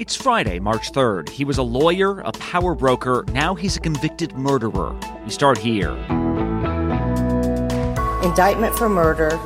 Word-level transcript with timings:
It's 0.00 0.16
Friday, 0.16 0.58
March 0.60 0.92
3rd. 0.92 1.28
He 1.28 1.44
was 1.44 1.58
a 1.58 1.62
lawyer, 1.62 2.20
a 2.20 2.32
power 2.32 2.74
broker. 2.74 3.22
Now 3.32 3.54
he's 3.54 3.76
a 3.76 3.80
convicted 3.80 4.32
murderer. 4.34 4.98
We 5.26 5.30
start 5.30 5.58
here. 5.58 5.90
Indictment 8.22 8.74
for 8.78 8.88
murder. 8.88 9.38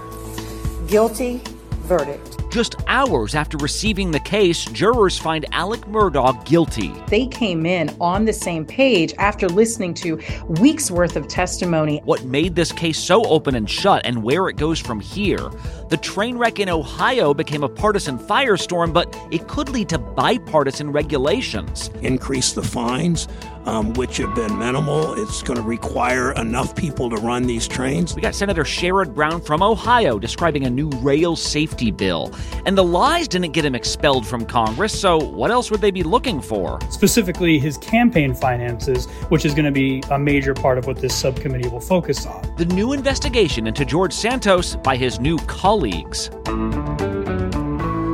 Guilty. 0.86 1.42
Verdict. 1.88 2.33
Just 2.54 2.76
hours 2.86 3.34
after 3.34 3.56
receiving 3.56 4.12
the 4.12 4.20
case, 4.20 4.64
jurors 4.66 5.18
find 5.18 5.44
Alec 5.50 5.80
Murdaugh 5.86 6.44
guilty. 6.44 6.92
They 7.08 7.26
came 7.26 7.66
in 7.66 7.90
on 8.00 8.26
the 8.26 8.32
same 8.32 8.64
page 8.64 9.12
after 9.18 9.48
listening 9.48 9.92
to 9.94 10.20
weeks 10.60 10.88
worth 10.88 11.16
of 11.16 11.26
testimony. 11.26 12.00
What 12.04 12.22
made 12.26 12.54
this 12.54 12.70
case 12.70 12.96
so 12.96 13.24
open 13.24 13.56
and 13.56 13.68
shut 13.68 14.06
and 14.06 14.22
where 14.22 14.48
it 14.48 14.56
goes 14.56 14.78
from 14.78 15.00
here. 15.00 15.50
The 15.88 15.96
train 15.96 16.38
wreck 16.38 16.60
in 16.60 16.68
Ohio 16.68 17.34
became 17.34 17.64
a 17.64 17.68
partisan 17.68 18.20
firestorm, 18.20 18.92
but 18.92 19.12
it 19.32 19.48
could 19.48 19.68
lead 19.68 19.88
to 19.88 19.98
bipartisan 19.98 20.92
regulations. 20.92 21.90
Increase 22.02 22.52
the 22.52 22.62
fines, 22.62 23.26
um, 23.66 23.92
which 23.94 24.18
have 24.18 24.34
been 24.34 24.58
minimal. 24.58 25.14
It's 25.14 25.42
going 25.42 25.56
to 25.56 25.62
require 25.62 26.32
enough 26.32 26.74
people 26.74 27.10
to 27.10 27.16
run 27.16 27.44
these 27.44 27.66
trains. 27.66 28.14
We 28.14 28.22
got 28.22 28.34
Senator 28.34 28.64
Sherrod 28.64 29.14
Brown 29.14 29.40
from 29.40 29.62
Ohio 29.62 30.18
describing 30.18 30.64
a 30.64 30.70
new 30.70 30.88
rail 31.00 31.36
safety 31.36 31.90
bill. 31.90 32.32
And 32.66 32.76
the 32.76 32.84
lies 32.84 33.28
didn't 33.28 33.52
get 33.52 33.64
him 33.64 33.74
expelled 33.74 34.26
from 34.26 34.44
Congress, 34.44 34.98
so 34.98 35.18
what 35.18 35.50
else 35.50 35.70
would 35.70 35.80
they 35.80 35.90
be 35.90 36.02
looking 36.02 36.40
for? 36.40 36.78
Specifically, 36.90 37.58
his 37.58 37.76
campaign 37.78 38.34
finances, 38.34 39.06
which 39.28 39.44
is 39.44 39.54
going 39.54 39.66
to 39.66 39.72
be 39.72 40.02
a 40.10 40.18
major 40.18 40.54
part 40.54 40.78
of 40.78 40.86
what 40.86 40.96
this 40.98 41.14
subcommittee 41.14 41.68
will 41.68 41.80
focus 41.80 42.26
on. 42.26 42.54
The 42.56 42.66
new 42.66 42.92
investigation 42.92 43.66
into 43.66 43.84
George 43.84 44.12
Santos 44.12 44.76
by 44.76 44.96
his 44.96 45.20
new 45.20 45.38
colleagues. 45.38 46.28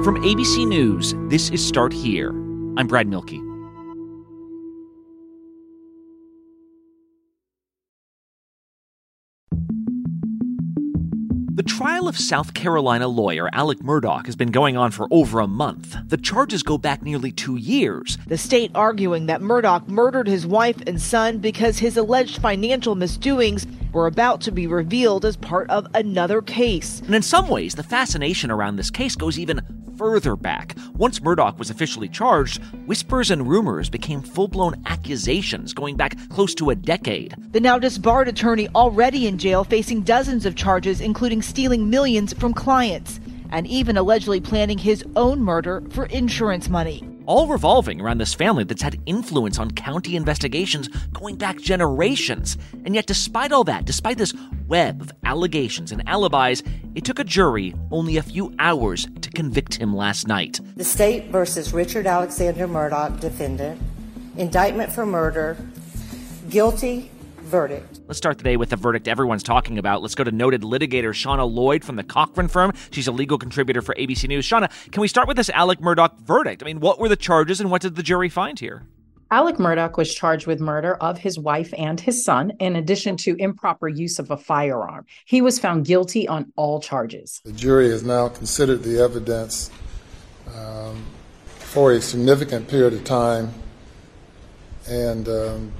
From 0.02 0.16
ABC 0.22 0.66
News, 0.66 1.14
this 1.28 1.50
is 1.50 1.66
Start 1.66 1.92
Here. 1.92 2.30
I'm 2.76 2.86
Brad 2.86 3.06
Milkey. 3.06 3.49
Of 12.10 12.18
South 12.18 12.54
Carolina 12.54 13.06
lawyer 13.06 13.48
Alec 13.52 13.78
Murdaugh 13.78 14.26
has 14.26 14.34
been 14.34 14.50
going 14.50 14.76
on 14.76 14.90
for 14.90 15.06
over 15.12 15.38
a 15.38 15.46
month. 15.46 15.96
The 16.08 16.16
charges 16.16 16.64
go 16.64 16.76
back 16.76 17.02
nearly 17.02 17.30
two 17.30 17.54
years. 17.54 18.18
The 18.26 18.36
state 18.36 18.72
arguing 18.74 19.26
that 19.26 19.40
Murdaugh 19.40 19.86
murdered 19.86 20.26
his 20.26 20.44
wife 20.44 20.82
and 20.88 21.00
son 21.00 21.38
because 21.38 21.78
his 21.78 21.96
alleged 21.96 22.42
financial 22.42 22.96
misdoings 22.96 23.64
were 23.92 24.08
about 24.08 24.40
to 24.40 24.50
be 24.50 24.66
revealed 24.66 25.24
as 25.24 25.36
part 25.36 25.70
of 25.70 25.86
another 25.94 26.42
case. 26.42 27.00
And 27.06 27.14
in 27.14 27.22
some 27.22 27.48
ways, 27.48 27.76
the 27.76 27.84
fascination 27.84 28.50
around 28.50 28.74
this 28.74 28.90
case 28.90 29.14
goes 29.14 29.38
even 29.38 29.60
further 30.00 30.34
back. 30.34 30.74
Once 30.94 31.20
Murdaugh 31.20 31.58
was 31.58 31.68
officially 31.68 32.08
charged, 32.08 32.64
whispers 32.86 33.30
and 33.30 33.46
rumors 33.46 33.90
became 33.90 34.22
full 34.22 34.48
blown 34.48 34.82
accusations 34.86 35.74
going 35.74 35.94
back 35.94 36.16
close 36.30 36.54
to 36.54 36.70
a 36.70 36.74
decade. 36.74 37.34
The 37.52 37.60
now 37.60 37.78
disbarred 37.78 38.26
attorney 38.26 38.66
already 38.74 39.26
in 39.26 39.36
jail 39.36 39.62
facing 39.62 40.00
dozens 40.00 40.46
of 40.46 40.56
charges, 40.56 41.02
including 41.02 41.42
stealing 41.42 41.90
millions 41.90 42.32
from 42.32 42.54
clients 42.54 43.20
and 43.50 43.66
even 43.66 43.98
allegedly 43.98 44.40
planning 44.40 44.78
his 44.78 45.04
own 45.16 45.42
murder 45.42 45.82
for 45.90 46.06
insurance 46.06 46.70
money. 46.70 47.09
All 47.30 47.46
revolving 47.46 48.00
around 48.00 48.18
this 48.18 48.34
family 48.34 48.64
that's 48.64 48.82
had 48.82 49.00
influence 49.06 49.60
on 49.60 49.70
county 49.70 50.16
investigations 50.16 50.88
going 51.12 51.36
back 51.36 51.60
generations. 51.60 52.58
And 52.84 52.92
yet, 52.92 53.06
despite 53.06 53.52
all 53.52 53.62
that, 53.62 53.84
despite 53.84 54.18
this 54.18 54.34
web 54.66 55.00
of 55.00 55.12
allegations 55.22 55.92
and 55.92 56.02
alibis, 56.08 56.64
it 56.96 57.04
took 57.04 57.20
a 57.20 57.24
jury 57.24 57.72
only 57.92 58.16
a 58.16 58.22
few 58.24 58.52
hours 58.58 59.06
to 59.20 59.30
convict 59.30 59.74
him 59.74 59.94
last 59.94 60.26
night. 60.26 60.58
The 60.74 60.82
state 60.82 61.26
versus 61.26 61.72
Richard 61.72 62.04
Alexander 62.04 62.66
Murdaugh, 62.66 63.20
defendant. 63.20 63.80
Indictment 64.36 64.90
for 64.90 65.06
murder. 65.06 65.56
Guilty. 66.48 67.12
Verdict. 67.42 67.89
Let's 68.10 68.18
start 68.18 68.38
the 68.38 68.42
day 68.42 68.56
with 68.56 68.70
the 68.70 68.76
verdict 68.76 69.06
everyone's 69.06 69.44
talking 69.44 69.78
about. 69.78 70.02
Let's 70.02 70.16
go 70.16 70.24
to 70.24 70.32
noted 70.32 70.62
litigator 70.62 71.10
Shauna 71.10 71.48
Lloyd 71.48 71.84
from 71.84 71.94
the 71.94 72.02
Cochran 72.02 72.48
firm. 72.48 72.72
She's 72.90 73.06
a 73.06 73.12
legal 73.12 73.38
contributor 73.38 73.82
for 73.82 73.94
ABC 73.94 74.26
News. 74.26 74.44
Shauna, 74.44 74.68
can 74.90 75.00
we 75.00 75.06
start 75.06 75.28
with 75.28 75.36
this 75.36 75.48
Alec 75.50 75.78
Murdaugh 75.78 76.18
verdict? 76.18 76.60
I 76.60 76.66
mean, 76.66 76.80
what 76.80 76.98
were 76.98 77.08
the 77.08 77.14
charges 77.14 77.60
and 77.60 77.70
what 77.70 77.82
did 77.82 77.94
the 77.94 78.02
jury 78.02 78.28
find 78.28 78.58
here? 78.58 78.82
Alec 79.30 79.58
Murdaugh 79.58 79.96
was 79.96 80.12
charged 80.12 80.48
with 80.48 80.58
murder 80.58 80.96
of 80.96 81.18
his 81.18 81.38
wife 81.38 81.72
and 81.78 82.00
his 82.00 82.24
son, 82.24 82.50
in 82.58 82.74
addition 82.74 83.16
to 83.18 83.36
improper 83.36 83.86
use 83.86 84.18
of 84.18 84.28
a 84.32 84.36
firearm. 84.36 85.06
He 85.24 85.40
was 85.40 85.60
found 85.60 85.86
guilty 85.86 86.26
on 86.26 86.52
all 86.56 86.80
charges. 86.80 87.40
The 87.44 87.52
jury 87.52 87.90
has 87.90 88.02
now 88.02 88.28
considered 88.28 88.82
the 88.82 88.98
evidence 88.98 89.70
um, 90.56 91.04
for 91.46 91.92
a 91.92 92.00
significant 92.00 92.66
period 92.66 92.92
of 92.92 93.04
time, 93.04 93.54
and 94.88 95.28
um, 95.28 95.72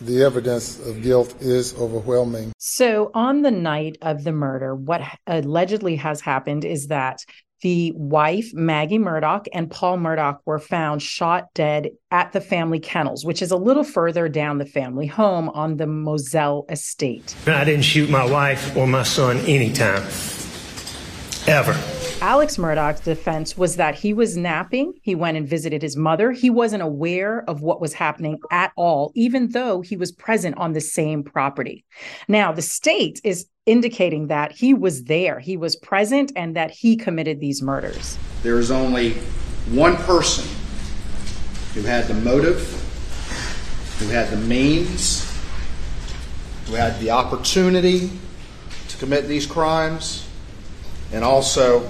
the 0.00 0.22
evidence 0.22 0.78
of 0.86 1.02
guilt 1.02 1.34
is 1.40 1.74
overwhelming. 1.74 2.52
So, 2.58 3.10
on 3.14 3.42
the 3.42 3.50
night 3.50 3.98
of 4.02 4.24
the 4.24 4.32
murder, 4.32 4.74
what 4.74 5.02
allegedly 5.26 5.96
has 5.96 6.20
happened 6.20 6.64
is 6.64 6.88
that 6.88 7.24
the 7.64 7.92
wife, 7.96 8.52
Maggie 8.52 8.98
Murdaugh, 8.98 9.46
and 9.54 9.70
Paul 9.70 9.96
Murdaugh 9.96 10.38
were 10.44 10.58
found 10.58 11.00
shot 11.00 11.48
dead 11.54 11.88
at 12.10 12.32
the 12.32 12.40
family 12.40 12.78
kennels, 12.78 13.24
which 13.24 13.40
is 13.40 13.50
a 13.50 13.56
little 13.56 13.84
further 13.84 14.28
down 14.28 14.58
the 14.58 14.66
family 14.66 15.06
home 15.06 15.48
on 15.48 15.78
the 15.78 15.86
Moselle 15.86 16.66
estate. 16.68 17.34
I 17.46 17.64
didn't 17.64 17.84
shoot 17.84 18.10
my 18.10 18.30
wife 18.30 18.76
or 18.76 18.86
my 18.86 19.02
son 19.02 19.38
anytime, 19.46 20.02
ever. 21.46 22.03
Alex 22.24 22.56
Murdaugh's 22.56 23.00
defense 23.00 23.54
was 23.54 23.76
that 23.76 23.94
he 23.94 24.14
was 24.14 24.34
napping. 24.34 24.94
He 25.02 25.14
went 25.14 25.36
and 25.36 25.46
visited 25.46 25.82
his 25.82 25.94
mother. 25.94 26.32
He 26.32 26.48
wasn't 26.48 26.82
aware 26.82 27.44
of 27.46 27.60
what 27.60 27.82
was 27.82 27.92
happening 27.92 28.38
at 28.50 28.72
all, 28.76 29.12
even 29.14 29.50
though 29.50 29.82
he 29.82 29.94
was 29.94 30.10
present 30.10 30.56
on 30.56 30.72
the 30.72 30.80
same 30.80 31.22
property. 31.22 31.84
Now, 32.26 32.50
the 32.50 32.62
state 32.62 33.20
is 33.24 33.44
indicating 33.66 34.28
that 34.28 34.52
he 34.52 34.72
was 34.72 35.04
there, 35.04 35.38
he 35.38 35.58
was 35.58 35.76
present, 35.76 36.32
and 36.34 36.56
that 36.56 36.70
he 36.70 36.96
committed 36.96 37.40
these 37.40 37.60
murders. 37.60 38.18
There 38.42 38.58
is 38.58 38.70
only 38.70 39.12
one 39.68 39.96
person 39.96 40.46
who 41.74 41.82
had 41.82 42.06
the 42.06 42.14
motive, 42.14 42.62
who 43.98 44.08
had 44.08 44.30
the 44.30 44.38
means, 44.38 45.30
who 46.68 46.72
had 46.72 46.98
the 47.00 47.10
opportunity 47.10 48.08
to 48.88 48.96
commit 48.96 49.28
these 49.28 49.44
crimes, 49.44 50.26
and 51.12 51.22
also 51.22 51.86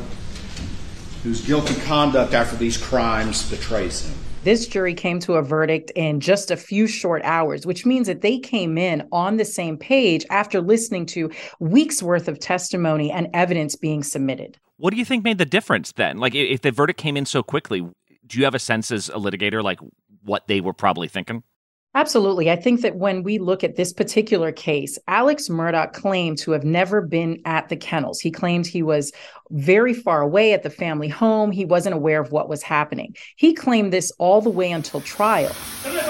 whose 1.24 1.44
guilty 1.44 1.74
conduct 1.80 2.34
after 2.34 2.54
these 2.54 2.76
crimes 2.76 3.50
betrays 3.50 4.06
him. 4.06 4.16
This 4.44 4.66
jury 4.66 4.92
came 4.92 5.20
to 5.20 5.34
a 5.34 5.42
verdict 5.42 5.90
in 5.96 6.20
just 6.20 6.50
a 6.50 6.56
few 6.56 6.86
short 6.86 7.22
hours, 7.24 7.64
which 7.64 7.86
means 7.86 8.06
that 8.08 8.20
they 8.20 8.38
came 8.38 8.76
in 8.76 9.08
on 9.10 9.38
the 9.38 9.44
same 9.44 9.78
page 9.78 10.26
after 10.28 10.60
listening 10.60 11.06
to 11.06 11.32
weeks 11.60 12.02
worth 12.02 12.28
of 12.28 12.38
testimony 12.38 13.10
and 13.10 13.28
evidence 13.32 13.74
being 13.74 14.02
submitted. 14.02 14.58
What 14.76 14.90
do 14.92 14.98
you 14.98 15.04
think 15.06 15.24
made 15.24 15.38
the 15.38 15.46
difference 15.46 15.92
then? 15.92 16.18
Like, 16.18 16.34
if 16.34 16.60
the 16.60 16.70
verdict 16.70 17.00
came 17.00 17.16
in 17.16 17.24
so 17.24 17.42
quickly, 17.42 17.80
do 18.26 18.38
you 18.38 18.44
have 18.44 18.54
a 18.54 18.58
sense 18.58 18.90
as 18.90 19.08
a 19.08 19.14
litigator, 19.14 19.62
like 19.62 19.80
what 20.24 20.46
they 20.46 20.60
were 20.60 20.74
probably 20.74 21.08
thinking? 21.08 21.42
Absolutely. 21.96 22.50
I 22.50 22.56
think 22.56 22.80
that 22.80 22.96
when 22.96 23.22
we 23.22 23.38
look 23.38 23.62
at 23.62 23.76
this 23.76 23.92
particular 23.92 24.50
case, 24.50 24.98
Alex 25.06 25.48
Murdaugh 25.48 25.92
claimed 25.92 26.38
to 26.38 26.50
have 26.50 26.64
never 26.64 27.00
been 27.00 27.40
at 27.44 27.68
the 27.68 27.76
kennels. 27.76 28.18
He 28.18 28.32
claimed 28.32 28.66
he 28.66 28.82
was 28.82 29.12
very 29.50 29.94
far 29.94 30.20
away 30.20 30.52
at 30.52 30.64
the 30.64 30.70
family 30.70 31.06
home. 31.06 31.52
He 31.52 31.64
wasn't 31.64 31.94
aware 31.94 32.20
of 32.20 32.32
what 32.32 32.48
was 32.48 32.64
happening. 32.64 33.14
He 33.36 33.54
claimed 33.54 33.92
this 33.92 34.10
all 34.18 34.40
the 34.40 34.50
way 34.50 34.72
until 34.72 35.02
trial. 35.02 35.52
Come 35.82 35.92
here, 35.92 36.00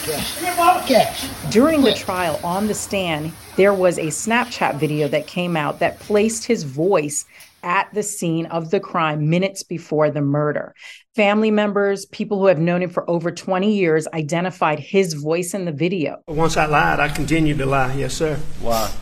Cash. 0.00 0.34
Come 0.34 0.44
here, 0.44 0.54
Bubba. 0.54 0.86
Cash. 0.86 1.28
During 1.50 1.80
the 1.80 1.94
trial 1.94 2.38
on 2.44 2.66
the 2.66 2.74
stand, 2.74 3.32
there 3.56 3.72
was 3.72 3.98
a 3.98 4.08
Snapchat 4.08 4.78
video 4.78 5.08
that 5.08 5.26
came 5.26 5.56
out 5.56 5.78
that 5.78 5.98
placed 6.00 6.44
his 6.44 6.62
voice 6.62 7.24
at 7.66 7.92
the 7.92 8.02
scene 8.02 8.46
of 8.46 8.70
the 8.70 8.78
crime 8.78 9.28
minutes 9.28 9.64
before 9.64 10.08
the 10.08 10.22
murder. 10.22 10.72
Family 11.16 11.50
members, 11.50 12.06
people 12.06 12.38
who 12.38 12.46
have 12.46 12.60
known 12.60 12.80
him 12.80 12.90
for 12.90 13.08
over 13.10 13.32
20 13.32 13.74
years, 13.74 14.06
identified 14.14 14.78
his 14.78 15.14
voice 15.14 15.52
in 15.52 15.64
the 15.64 15.72
video. 15.72 16.22
Once 16.28 16.56
I 16.56 16.66
lied, 16.66 17.00
I 17.00 17.08
continued 17.08 17.58
to 17.58 17.66
lie. 17.66 17.92
Yes, 17.94 18.14
sir. 18.14 18.36
Why? 18.60 18.94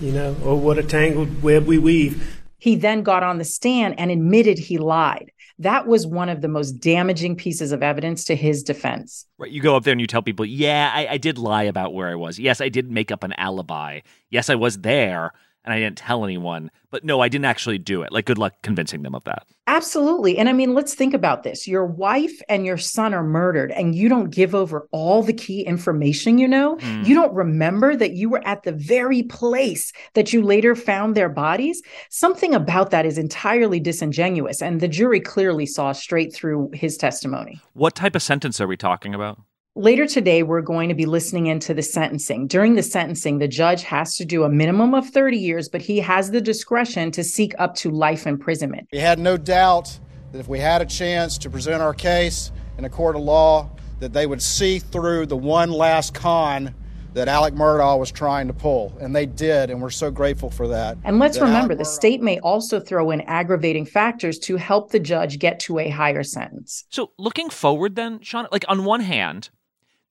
You 0.00 0.12
know, 0.12 0.36
oh, 0.42 0.56
what 0.56 0.78
a 0.78 0.82
tangled 0.82 1.42
web 1.42 1.66
we 1.66 1.76
weave. 1.76 2.38
He 2.56 2.76
then 2.76 3.02
got 3.02 3.22
on 3.22 3.36
the 3.36 3.44
stand 3.44 3.98
and 4.00 4.10
admitted 4.10 4.58
he 4.58 4.78
lied. 4.78 5.30
that 5.58 5.86
was 5.86 6.06
one 6.06 6.30
of 6.30 6.40
the 6.40 6.48
most 6.48 6.72
damaging 6.72 7.36
pieces 7.36 7.70
of 7.70 7.82
evidence 7.82 8.24
to 8.24 8.34
his 8.34 8.62
defense. 8.62 9.26
Right. 9.36 9.50
You 9.50 9.60
go 9.60 9.76
up 9.76 9.84
there 9.84 9.92
and 9.92 10.00
you 10.00 10.06
tell 10.06 10.22
people, 10.22 10.46
yeah, 10.46 10.90
I, 10.94 11.06
I 11.08 11.18
did 11.18 11.36
lie 11.36 11.64
about 11.64 11.92
where 11.92 12.08
I 12.08 12.14
was. 12.14 12.38
Yes, 12.38 12.62
I 12.62 12.70
did 12.70 12.90
make 12.90 13.12
up 13.12 13.22
an 13.22 13.34
alibi. 13.34 14.00
Yes, 14.30 14.48
I 14.48 14.54
was 14.54 14.78
there 14.78 15.32
and 15.64 15.74
I 15.74 15.78
didn't 15.78 15.98
tell 15.98 16.24
anyone. 16.24 16.70
But 16.90 17.04
no, 17.04 17.20
I 17.20 17.28
didn't 17.28 17.44
actually 17.44 17.78
do 17.78 18.02
it. 18.02 18.10
Like, 18.10 18.26
good 18.26 18.38
luck 18.38 18.54
convincing 18.62 19.02
them 19.02 19.14
of 19.14 19.22
that. 19.24 19.46
Absolutely. 19.68 20.36
And 20.38 20.48
I 20.48 20.52
mean, 20.52 20.74
let's 20.74 20.94
think 20.94 21.14
about 21.14 21.44
this. 21.44 21.68
Your 21.68 21.86
wife 21.86 22.42
and 22.48 22.66
your 22.66 22.78
son 22.78 23.14
are 23.14 23.22
murdered, 23.22 23.70
and 23.72 23.94
you 23.94 24.08
don't 24.08 24.30
give 24.30 24.54
over 24.54 24.88
all 24.90 25.22
the 25.22 25.32
key 25.32 25.62
information 25.62 26.38
you 26.38 26.48
know. 26.48 26.76
Mm. 26.78 27.06
You 27.06 27.14
don't 27.14 27.32
remember 27.32 27.94
that 27.94 28.14
you 28.14 28.28
were 28.28 28.44
at 28.44 28.64
the 28.64 28.72
very 28.72 29.22
place 29.22 29.92
that 30.14 30.32
you 30.32 30.42
later 30.42 30.74
found 30.74 31.14
their 31.14 31.28
bodies. 31.28 31.80
Something 32.08 32.54
about 32.54 32.90
that 32.90 33.06
is 33.06 33.18
entirely 33.18 33.78
disingenuous. 33.78 34.60
And 34.60 34.80
the 34.80 34.88
jury 34.88 35.20
clearly 35.20 35.66
saw 35.66 35.92
straight 35.92 36.34
through 36.34 36.70
his 36.72 36.96
testimony. 36.96 37.60
What 37.74 37.94
type 37.94 38.16
of 38.16 38.22
sentence 38.22 38.60
are 38.60 38.66
we 38.66 38.76
talking 38.76 39.14
about? 39.14 39.38
Later 39.80 40.06
today, 40.06 40.42
we're 40.42 40.60
going 40.60 40.90
to 40.90 40.94
be 40.94 41.06
listening 41.06 41.46
into 41.46 41.72
the 41.72 41.82
sentencing. 41.82 42.46
During 42.46 42.74
the 42.74 42.82
sentencing, 42.82 43.38
the 43.38 43.48
judge 43.48 43.82
has 43.84 44.14
to 44.16 44.26
do 44.26 44.44
a 44.44 44.48
minimum 44.50 44.92
of 44.92 45.08
30 45.08 45.38
years, 45.38 45.70
but 45.70 45.80
he 45.80 46.00
has 46.00 46.32
the 46.32 46.40
discretion 46.42 47.10
to 47.12 47.24
seek 47.24 47.54
up 47.58 47.74
to 47.76 47.90
life 47.90 48.26
imprisonment. 48.26 48.88
We 48.92 48.98
had 48.98 49.18
no 49.18 49.38
doubt 49.38 49.98
that 50.32 50.38
if 50.38 50.48
we 50.48 50.58
had 50.58 50.82
a 50.82 50.84
chance 50.84 51.38
to 51.38 51.48
present 51.48 51.80
our 51.80 51.94
case 51.94 52.52
in 52.76 52.84
a 52.84 52.90
court 52.90 53.16
of 53.16 53.22
law, 53.22 53.70
that 54.00 54.12
they 54.12 54.26
would 54.26 54.42
see 54.42 54.80
through 54.80 55.24
the 55.24 55.36
one 55.38 55.70
last 55.70 56.12
con 56.12 56.74
that 57.14 57.26
Alec 57.26 57.54
Murdaugh 57.54 57.98
was 57.98 58.12
trying 58.12 58.48
to 58.48 58.52
pull. 58.52 58.94
And 59.00 59.16
they 59.16 59.24
did, 59.24 59.70
and 59.70 59.80
we're 59.80 59.88
so 59.88 60.10
grateful 60.10 60.50
for 60.50 60.68
that. 60.68 60.98
And 61.04 61.18
let's 61.18 61.38
that 61.38 61.44
remember, 61.44 61.74
the 61.74 61.86
state 61.86 62.20
may 62.20 62.38
also 62.40 62.80
throw 62.80 63.10
in 63.12 63.22
aggravating 63.22 63.86
factors 63.86 64.38
to 64.40 64.56
help 64.56 64.90
the 64.90 65.00
judge 65.00 65.38
get 65.38 65.58
to 65.60 65.78
a 65.78 65.88
higher 65.88 66.22
sentence. 66.22 66.84
So, 66.90 67.12
looking 67.18 67.48
forward, 67.48 67.96
then, 67.96 68.20
Sean, 68.20 68.46
like 68.52 68.66
on 68.68 68.84
one 68.84 69.00
hand, 69.00 69.48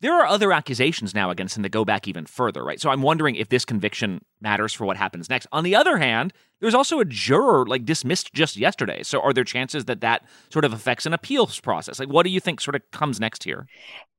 there 0.01 0.13
are 0.13 0.25
other 0.25 0.51
accusations 0.51 1.13
now 1.13 1.29
against 1.29 1.57
him 1.57 1.63
that 1.63 1.69
go 1.69 1.83
back 1.83 2.07
even 2.07 2.25
further, 2.25 2.63
right? 2.63 2.79
So 2.79 2.89
I'm 2.89 3.01
wondering 3.01 3.35
if 3.35 3.49
this 3.49 3.65
conviction 3.65 4.23
matters 4.41 4.73
for 4.73 4.85
what 4.85 4.97
happens 4.97 5.29
next. 5.29 5.47
On 5.51 5.63
the 5.63 5.75
other 5.75 5.97
hand, 5.97 6.33
there's 6.61 6.73
also 6.75 6.99
a 6.99 7.05
juror 7.05 7.65
like 7.65 7.85
dismissed 7.85 8.33
just 8.33 8.57
yesterday. 8.57 9.03
So 9.03 9.21
are 9.21 9.33
there 9.33 9.43
chances 9.43 9.85
that 9.85 10.01
that 10.01 10.23
sort 10.49 10.65
of 10.65 10.73
affects 10.73 11.05
an 11.05 11.13
appeals 11.13 11.59
process? 11.59 11.99
Like, 11.99 12.09
what 12.09 12.23
do 12.23 12.29
you 12.29 12.39
think 12.39 12.61
sort 12.61 12.75
of 12.75 12.81
comes 12.91 13.19
next 13.19 13.43
here? 13.43 13.67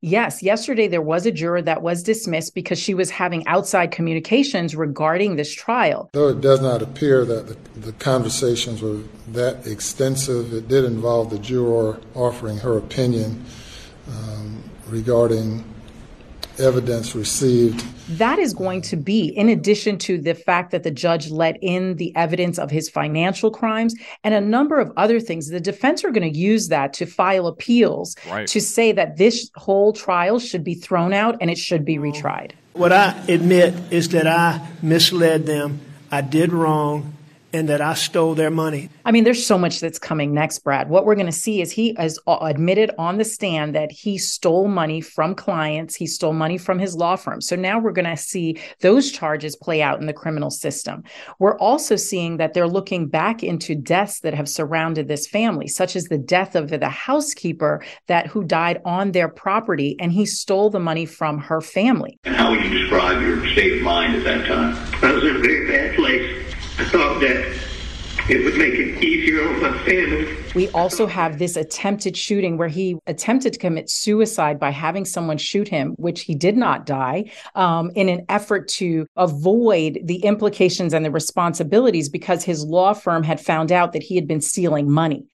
Yes, 0.03 0.43
yesterday 0.43 0.89
there 0.89 1.03
was 1.03 1.27
a 1.27 1.31
juror 1.31 1.61
that 1.63 1.83
was 1.83 2.03
dismissed 2.03 2.55
because 2.55 2.79
she 2.79 2.95
was 2.95 3.11
having 3.11 3.47
outside 3.47 3.91
communications 3.91 4.75
regarding 4.75 5.37
this 5.37 5.55
trial. 5.55 6.09
Though 6.13 6.29
it 6.29 6.41
does 6.41 6.61
not 6.61 6.81
appear 6.81 7.25
that 7.27 7.49
the, 7.49 7.81
the 7.81 7.93
conversations 7.93 8.81
were 8.81 9.01
that 9.29 9.67
extensive, 9.67 10.53
it 10.55 10.69
did 10.69 10.85
involve 10.85 11.31
the 11.31 11.39
juror 11.39 12.01
offering 12.15 12.59
her 12.59 12.79
opinion 12.79 13.45
um, 14.09 14.63
regarding 14.89 15.65
evidence 16.61 17.15
received. 17.15 17.81
That 18.19 18.39
is 18.39 18.55
going 18.55 18.83
to 18.83 18.97
be, 18.97 19.29
in 19.29 19.49
addition 19.49 19.99
to 19.99 20.19
the 20.19 20.35
fact 20.35 20.71
that 20.71 20.83
the 20.83 20.91
judge 20.91 21.31
let 21.31 21.57
in 21.63 21.97
the 21.97 22.15
evidence 22.17 22.59
of 22.59 22.71
his 22.71 22.89
financial 22.89 23.51
crimes 23.51 23.95
and 24.25 24.35
a 24.35 24.41
number 24.41 24.79
of 24.79 24.93
other 24.97 25.21
things, 25.21 25.49
the 25.49 25.61
defense 25.61 26.05
are 26.05 26.11
going 26.11 26.31
to 26.31 26.39
use 26.39 26.69
that 26.69 26.93
to 26.95 27.07
file 27.07 27.47
appeals 27.47 28.17
right. 28.29 28.47
to 28.49 28.61
say 28.61 28.93
that 28.93 29.17
this 29.17 29.51
whole 29.57 29.93
trial 29.93 30.39
should 30.39 30.65
be 30.65 30.75
thrown 30.75 31.13
out 31.13 31.37
and 31.41 31.51
it 31.51 31.59
should 31.59 31.85
be 31.85 31.97
retried. 31.97 32.53
What 32.73 32.93
I 32.93 33.21
admit 33.29 33.75
is 33.91 34.11
that 34.11 34.27
I 34.27 34.67
misled 34.83 35.47
them, 35.47 35.81
I 36.11 36.21
did 36.21 36.53
wrong, 36.53 37.17
and 37.53 37.69
that 37.69 37.81
I 37.81 37.95
stole 37.95 38.35
their 38.35 38.51
money. 38.51 38.89
I 39.05 39.13
mean, 39.13 39.25
there's 39.25 39.45
so 39.45 39.59
much 39.59 39.81
that's 39.81 39.99
coming 39.99 40.33
next, 40.33 40.61
Brad. 40.61 40.89
What 40.89 41.05
we're 41.05 41.15
going 41.15 41.27
to 41.27 41.33
see 41.33 41.61
is 41.61 41.71
he 41.71 41.95
has 41.99 42.19
admitted 42.27 42.91
on 42.99 43.19
the 43.19 43.25
stand 43.25 43.75
that 43.75 43.91
he 43.91 44.19
stole 44.19 44.69
money 44.69 45.01
from 45.01 45.35
clients, 45.35 45.95
he 45.95 46.07
stole 46.07 46.33
money 46.33 46.59
from 46.59 46.79
his 46.79 46.95
law 46.95 47.17
firm. 47.17 47.41
So 47.41 47.57
now 47.57 47.79
we're 47.79 47.93
going 47.93 48.05
to 48.05 48.17
see 48.17 48.61
those 48.81 49.11
charges 49.11 49.57
play 49.57 49.83
out 49.83 50.01
in 50.01 50.07
the 50.07 50.13
criminal 50.13 50.51
system. 50.51 51.03
We're 51.39 51.59
also 51.59 51.97
seeing 51.97 52.37
that 52.37 52.55
they're 52.55 52.69
looking 52.69 53.09
back 53.09 53.43
into 53.43 53.75
deaths 53.75 54.21
that 54.21 54.35
have 54.35 54.49
surrounded 54.49 55.09
this 55.09 55.27
family, 55.27 55.69
such 55.69 55.97
as 55.97 56.05
the 56.05 56.19
death 56.19 56.55
of 56.55 56.71
the 56.71 56.89
housekeeper 56.89 57.83
that 58.07 58.27
who 58.27 58.45
died 58.45 58.81
on 58.85 59.13
their 59.13 59.29
property 59.29 59.97
and 59.99 60.13
he 60.13 60.27
stole 60.27 60.71
the 60.71 60.81
money 60.81 61.07
from 61.07 61.39
her 61.39 61.61
family. 61.61 62.19
And 62.25 62.37
how 62.37 62.51
would 62.51 62.63
you 62.63 62.71
describe 62.71 63.21
your 63.23 63.47
state 63.49 63.79
of 63.79 63.83
mind 63.83 64.15
at 64.17 64.25
that 64.25 64.47
time? 64.47 64.77
I 65.03 65.13
was 65.13 65.25
in 65.25 65.37
a 65.37 65.39
very 65.41 65.67
bad 65.67 65.97
place. 65.97 66.30
Thought 66.91 67.21
that 67.21 67.57
it 68.29 68.45
would 68.45 68.57
make 68.57 68.75
it 68.75 69.03
easier 69.03 69.49
on 69.49 69.63
my 69.63 69.79
family. 69.85 70.37
We 70.55 70.69
also 70.71 71.07
have 71.07 71.39
this 71.39 71.57
attempted 71.57 72.17
shooting 72.17 72.57
where 72.57 72.69
he 72.69 72.97
attempted 73.07 73.53
to 73.53 73.59
commit 73.59 73.89
suicide 73.89 74.59
by 74.59 74.71
having 74.71 75.05
someone 75.05 75.39
shoot 75.39 75.69
him, 75.69 75.93
which 75.99 76.23
he 76.23 76.35
did 76.35 76.57
not 76.57 76.87
die, 76.87 77.31
um, 77.55 77.91
in 77.95 78.09
an 78.09 78.25
effort 78.29 78.69
to 78.69 79.07
avoid 79.17 80.01
the 80.05 80.25
implications 80.25 80.93
and 80.93 81.05
the 81.05 81.11
responsibilities 81.11 82.09
because 82.09 82.45
his 82.45 82.65
law 82.65 82.93
firm 82.93 83.23
had 83.23 83.41
found 83.41 83.71
out 83.71 83.93
that 83.93 84.03
he 84.03 84.17
had 84.17 84.27
been 84.27 84.41
stealing 84.41 84.91
money. 84.91 85.25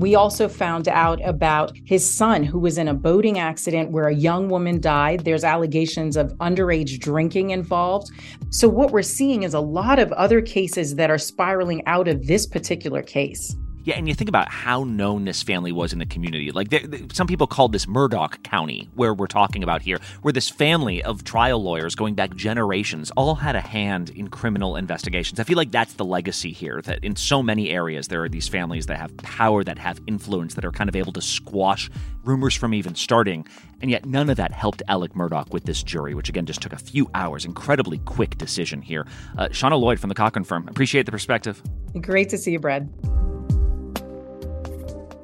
We 0.00 0.14
also 0.14 0.48
found 0.48 0.88
out 0.88 1.20
about 1.28 1.76
his 1.84 2.10
son 2.10 2.42
who 2.42 2.58
was 2.58 2.78
in 2.78 2.88
a 2.88 2.94
boating 2.94 3.38
accident 3.38 3.90
where 3.90 4.08
a 4.08 4.14
young 4.14 4.48
woman 4.48 4.80
died. 4.80 5.26
There's 5.26 5.44
allegations 5.44 6.16
of 6.16 6.32
underage 6.38 6.98
drinking 7.00 7.50
involved. 7.50 8.10
So, 8.48 8.66
what 8.66 8.92
we're 8.92 9.02
seeing 9.02 9.42
is 9.42 9.52
a 9.52 9.60
lot 9.60 9.98
of 9.98 10.10
other 10.12 10.40
cases 10.40 10.94
that 10.94 11.10
are 11.10 11.18
spiraling 11.18 11.84
out 11.84 12.08
of 12.08 12.26
this 12.26 12.46
particular 12.46 13.02
case. 13.02 13.54
Yeah, 13.84 13.96
and 13.96 14.06
you 14.06 14.14
think 14.14 14.28
about 14.28 14.48
how 14.48 14.84
known 14.84 15.24
this 15.24 15.42
family 15.42 15.72
was 15.72 15.92
in 15.92 15.98
the 15.98 16.06
community. 16.06 16.50
Like, 16.50 16.68
some 17.12 17.26
people 17.26 17.46
called 17.46 17.72
this 17.72 17.86
Murdaugh 17.86 18.42
County, 18.42 18.90
where 18.94 19.14
we're 19.14 19.26
talking 19.26 19.62
about 19.62 19.80
here, 19.80 19.98
where 20.20 20.32
this 20.32 20.50
family 20.50 21.02
of 21.02 21.24
trial 21.24 21.62
lawyers 21.62 21.94
going 21.94 22.14
back 22.14 22.36
generations 22.36 23.10
all 23.16 23.36
had 23.36 23.56
a 23.56 23.60
hand 23.60 24.10
in 24.10 24.28
criminal 24.28 24.76
investigations. 24.76 25.40
I 25.40 25.44
feel 25.44 25.56
like 25.56 25.70
that's 25.70 25.94
the 25.94 26.04
legacy 26.04 26.52
here, 26.52 26.82
that 26.82 27.02
in 27.02 27.16
so 27.16 27.42
many 27.42 27.70
areas 27.70 28.08
there 28.08 28.22
are 28.22 28.28
these 28.28 28.48
families 28.48 28.84
that 28.86 28.98
have 28.98 29.16
power, 29.16 29.64
that 29.64 29.78
have 29.78 29.98
influence, 30.06 30.54
that 30.54 30.64
are 30.64 30.72
kind 30.72 30.90
of 30.90 30.96
able 30.96 31.12
to 31.12 31.22
squash 31.22 31.90
rumors 32.22 32.54
from 32.54 32.74
even 32.74 32.94
starting. 32.94 33.46
And 33.80 33.90
yet 33.90 34.04
none 34.04 34.28
of 34.28 34.36
that 34.36 34.52
helped 34.52 34.82
Alec 34.88 35.14
Murdaugh 35.14 35.50
with 35.52 35.64
this 35.64 35.82
jury, 35.82 36.14
which 36.14 36.28
again 36.28 36.44
just 36.44 36.60
took 36.60 36.74
a 36.74 36.78
few 36.78 37.08
hours. 37.14 37.46
Incredibly 37.46 37.96
quick 37.98 38.36
decision 38.36 38.82
here. 38.82 39.06
Uh, 39.38 39.48
Shauna 39.48 39.80
Lloyd 39.80 39.98
from 39.98 40.08
the 40.08 40.14
Cochran 40.14 40.44
Firm. 40.44 40.68
Appreciate 40.68 41.06
the 41.06 41.12
perspective. 41.12 41.62
Great 41.98 42.28
to 42.28 42.36
see 42.36 42.52
you, 42.52 42.58
Brad. 42.58 42.92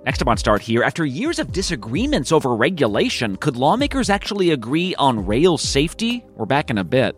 Next 0.07 0.23
up 0.23 0.29
on 0.29 0.37
Start 0.37 0.63
Here, 0.63 0.85
after 0.85 1.05
years 1.05 1.41
of 1.41 1.51
disagreements 1.51 2.31
over 2.31 2.55
regulation, 2.55 3.35
could 3.35 3.57
lawmakers 3.57 4.09
actually 4.09 4.53
agree 4.53 4.95
on 4.95 5.27
rail 5.27 5.59
safety? 5.59 6.25
We're 6.37 6.47
back 6.47 6.71
in 6.71 6.79
a 6.79 6.85
bit. 6.85 7.17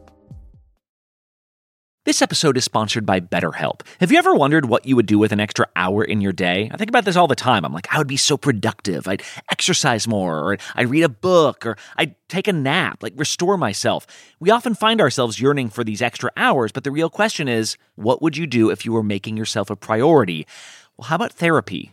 This 2.06 2.22
episode 2.22 2.56
is 2.56 2.64
sponsored 2.64 3.04
by 3.04 3.20
BetterHelp. 3.20 3.82
Have 4.00 4.10
you 4.10 4.16
ever 4.16 4.34
wondered 4.34 4.64
what 4.64 4.86
you 4.86 4.96
would 4.96 5.04
do 5.04 5.18
with 5.18 5.32
an 5.32 5.38
extra 5.38 5.66
hour 5.76 6.02
in 6.02 6.22
your 6.22 6.32
day? 6.32 6.70
I 6.72 6.78
think 6.78 6.88
about 6.88 7.04
this 7.04 7.16
all 7.16 7.26
the 7.26 7.34
time. 7.34 7.66
I'm 7.66 7.74
like, 7.74 7.92
I 7.92 7.98
would 7.98 8.06
be 8.06 8.16
so 8.16 8.38
productive. 8.38 9.06
I'd 9.06 9.22
exercise 9.50 10.08
more, 10.08 10.38
or 10.38 10.56
I'd 10.74 10.88
read 10.88 11.04
a 11.04 11.10
book, 11.10 11.66
or 11.66 11.76
I'd 11.98 12.14
take 12.30 12.48
a 12.48 12.54
nap, 12.54 13.02
like 13.02 13.12
restore 13.16 13.58
myself. 13.58 14.06
We 14.40 14.48
often 14.48 14.74
find 14.74 15.02
ourselves 15.02 15.38
yearning 15.38 15.68
for 15.68 15.84
these 15.84 16.00
extra 16.00 16.30
hours, 16.38 16.72
but 16.72 16.84
the 16.84 16.90
real 16.90 17.10
question 17.10 17.48
is, 17.48 17.76
what 17.96 18.22
would 18.22 18.38
you 18.38 18.46
do 18.46 18.70
if 18.70 18.86
you 18.86 18.94
were 18.94 19.02
making 19.02 19.36
yourself 19.36 19.68
a 19.68 19.76
priority? 19.76 20.46
Well, 20.96 21.08
how 21.08 21.16
about 21.16 21.34
therapy? 21.34 21.92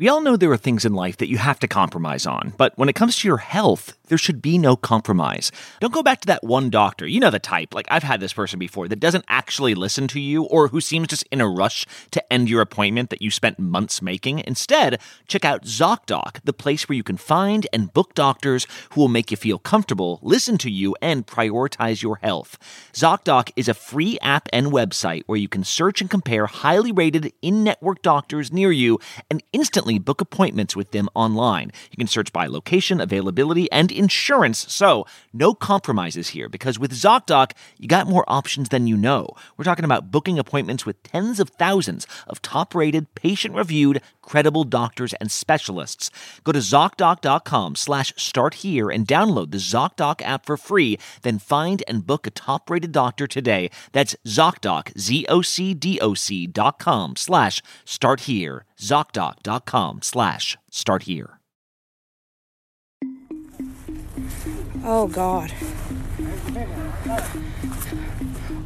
We 0.00 0.08
all 0.08 0.22
know 0.22 0.38
there 0.38 0.50
are 0.50 0.56
things 0.56 0.86
in 0.86 0.94
life 0.94 1.18
that 1.18 1.28
you 1.28 1.36
have 1.36 1.58
to 1.58 1.68
compromise 1.68 2.24
on, 2.24 2.54
but 2.56 2.72
when 2.78 2.88
it 2.88 2.94
comes 2.94 3.18
to 3.18 3.28
your 3.28 3.36
health, 3.36 3.92
there 4.10 4.18
should 4.18 4.42
be 4.42 4.58
no 4.58 4.76
compromise. 4.76 5.50
Don't 5.80 5.94
go 5.94 6.02
back 6.02 6.20
to 6.20 6.26
that 6.26 6.44
one 6.44 6.68
doctor. 6.68 7.06
You 7.06 7.20
know 7.20 7.30
the 7.30 7.38
type. 7.38 7.72
Like, 7.72 7.86
I've 7.90 8.02
had 8.02 8.20
this 8.20 8.32
person 8.32 8.58
before 8.58 8.88
that 8.88 9.00
doesn't 9.00 9.24
actually 9.28 9.74
listen 9.74 10.08
to 10.08 10.20
you 10.20 10.42
or 10.42 10.68
who 10.68 10.80
seems 10.80 11.08
just 11.08 11.22
in 11.30 11.40
a 11.40 11.48
rush 11.48 11.86
to 12.10 12.32
end 12.32 12.50
your 12.50 12.60
appointment 12.60 13.10
that 13.10 13.22
you 13.22 13.30
spent 13.30 13.60
months 13.60 14.02
making. 14.02 14.42
Instead, 14.46 15.00
check 15.28 15.44
out 15.44 15.62
ZocDoc, 15.62 16.40
the 16.42 16.52
place 16.52 16.88
where 16.88 16.96
you 16.96 17.04
can 17.04 17.16
find 17.16 17.68
and 17.72 17.92
book 17.92 18.14
doctors 18.14 18.66
who 18.90 19.00
will 19.00 19.08
make 19.08 19.30
you 19.30 19.36
feel 19.36 19.58
comfortable, 19.58 20.18
listen 20.22 20.58
to 20.58 20.70
you, 20.70 20.96
and 21.00 21.26
prioritize 21.26 22.02
your 22.02 22.16
health. 22.16 22.58
ZocDoc 22.92 23.52
is 23.54 23.68
a 23.68 23.74
free 23.74 24.18
app 24.20 24.48
and 24.52 24.66
website 24.72 25.22
where 25.26 25.38
you 25.38 25.48
can 25.48 25.62
search 25.62 26.00
and 26.00 26.10
compare 26.10 26.46
highly 26.46 26.90
rated 26.90 27.32
in 27.42 27.62
network 27.62 28.02
doctors 28.02 28.52
near 28.52 28.72
you 28.72 28.98
and 29.30 29.40
instantly 29.52 30.00
book 30.00 30.20
appointments 30.20 30.74
with 30.74 30.90
them 30.90 31.08
online. 31.14 31.70
You 31.92 31.96
can 31.96 32.08
search 32.08 32.32
by 32.32 32.48
location, 32.48 33.00
availability, 33.00 33.70
and 33.70 33.92
insurance. 34.00 34.72
So, 34.72 35.06
no 35.32 35.52
compromises 35.52 36.30
here 36.30 36.48
because 36.48 36.78
with 36.78 36.90
ZocDoc, 36.92 37.52
you 37.76 37.86
got 37.86 38.08
more 38.08 38.24
options 38.26 38.70
than 38.70 38.86
you 38.86 38.96
know. 38.96 39.28
We're 39.56 39.64
talking 39.64 39.84
about 39.84 40.10
booking 40.10 40.38
appointments 40.38 40.86
with 40.86 41.02
tens 41.02 41.38
of 41.38 41.50
thousands 41.50 42.06
of 42.26 42.40
top 42.40 42.74
rated, 42.74 43.14
patient 43.14 43.54
reviewed, 43.54 44.00
credible 44.22 44.64
doctors 44.64 45.12
and 45.14 45.30
specialists. 45.30 46.10
Go 46.44 46.52
to 46.52 46.60
ZocDoc.com 46.60 47.76
slash 47.76 48.14
start 48.16 48.54
here 48.54 48.88
and 48.88 49.06
download 49.06 49.50
the 49.50 49.58
ZocDoc 49.58 50.22
app 50.22 50.46
for 50.46 50.56
free. 50.56 50.98
Then 51.20 51.38
find 51.38 51.82
and 51.86 52.06
book 52.06 52.26
a 52.26 52.30
top 52.30 52.70
rated 52.70 52.92
doctor 52.92 53.26
today. 53.26 53.70
That's 53.92 54.16
ZocDoc, 54.26 54.96
Z 54.98 55.26
O 55.28 55.42
C 55.42 55.74
D 55.74 56.00
O 56.00 56.14
C 56.14 56.46
dot 56.46 56.78
com 56.78 57.16
slash 57.16 57.62
start 57.84 58.20
here. 58.20 58.64
ZocDoc.com 58.78 60.00
slash 60.02 60.56
start 60.70 61.02
here. 61.02 61.39
Oh, 64.82 65.06
God. 65.08 65.50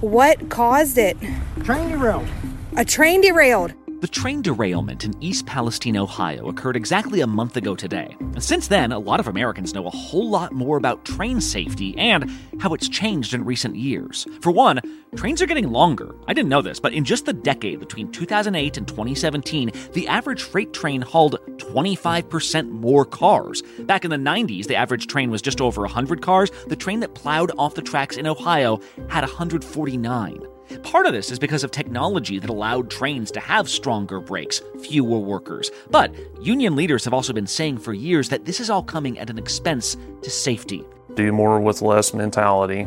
What 0.00 0.48
caused 0.48 0.98
it? 0.98 1.16
Train 1.64 1.88
derailed. 1.90 2.28
A 2.76 2.84
train 2.84 3.20
derailed. 3.20 3.72
The 4.04 4.08
train 4.08 4.42
derailment 4.42 5.06
in 5.06 5.14
East 5.22 5.46
Palestine, 5.46 5.96
Ohio 5.96 6.50
occurred 6.50 6.76
exactly 6.76 7.22
a 7.22 7.26
month 7.26 7.56
ago 7.56 7.74
today. 7.74 8.14
And 8.20 8.44
since 8.44 8.68
then, 8.68 8.92
a 8.92 8.98
lot 8.98 9.18
of 9.18 9.28
Americans 9.28 9.72
know 9.72 9.86
a 9.86 9.90
whole 9.90 10.28
lot 10.28 10.52
more 10.52 10.76
about 10.76 11.06
train 11.06 11.40
safety 11.40 11.96
and 11.96 12.30
how 12.60 12.74
it's 12.74 12.86
changed 12.86 13.32
in 13.32 13.46
recent 13.46 13.76
years. 13.76 14.26
For 14.42 14.52
one, 14.52 14.82
trains 15.16 15.40
are 15.40 15.46
getting 15.46 15.70
longer. 15.70 16.14
I 16.28 16.34
didn't 16.34 16.50
know 16.50 16.60
this, 16.60 16.78
but 16.78 16.92
in 16.92 17.02
just 17.02 17.24
the 17.24 17.32
decade 17.32 17.80
between 17.80 18.12
2008 18.12 18.76
and 18.76 18.86
2017, 18.86 19.72
the 19.94 20.06
average 20.06 20.42
freight 20.42 20.74
train 20.74 21.00
hauled 21.00 21.40
25% 21.56 22.68
more 22.68 23.06
cars. 23.06 23.62
Back 23.84 24.04
in 24.04 24.10
the 24.10 24.18
90s, 24.18 24.66
the 24.66 24.76
average 24.76 25.06
train 25.06 25.30
was 25.30 25.40
just 25.40 25.62
over 25.62 25.80
100 25.80 26.20
cars. 26.20 26.50
The 26.66 26.76
train 26.76 27.00
that 27.00 27.14
plowed 27.14 27.52
off 27.56 27.74
the 27.74 27.80
tracks 27.80 28.18
in 28.18 28.26
Ohio 28.26 28.82
had 29.08 29.22
149. 29.22 30.53
Part 30.82 31.06
of 31.06 31.12
this 31.12 31.30
is 31.30 31.38
because 31.38 31.64
of 31.64 31.70
technology 31.70 32.38
that 32.38 32.50
allowed 32.50 32.90
trains 32.90 33.30
to 33.32 33.40
have 33.40 33.68
stronger 33.68 34.20
brakes, 34.20 34.62
fewer 34.82 35.18
workers. 35.18 35.70
But 35.90 36.14
union 36.40 36.76
leaders 36.76 37.04
have 37.04 37.14
also 37.14 37.32
been 37.32 37.46
saying 37.46 37.78
for 37.78 37.92
years 37.92 38.28
that 38.30 38.44
this 38.44 38.60
is 38.60 38.70
all 38.70 38.82
coming 38.82 39.18
at 39.18 39.30
an 39.30 39.38
expense 39.38 39.96
to 40.22 40.30
safety. 40.30 40.84
Do 41.14 41.32
more 41.32 41.60
with 41.60 41.82
less 41.82 42.14
mentality, 42.14 42.86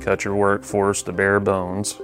cut 0.00 0.24
your 0.24 0.34
workforce 0.34 1.02
to 1.04 1.12
bare 1.12 1.40
bones, 1.40 2.00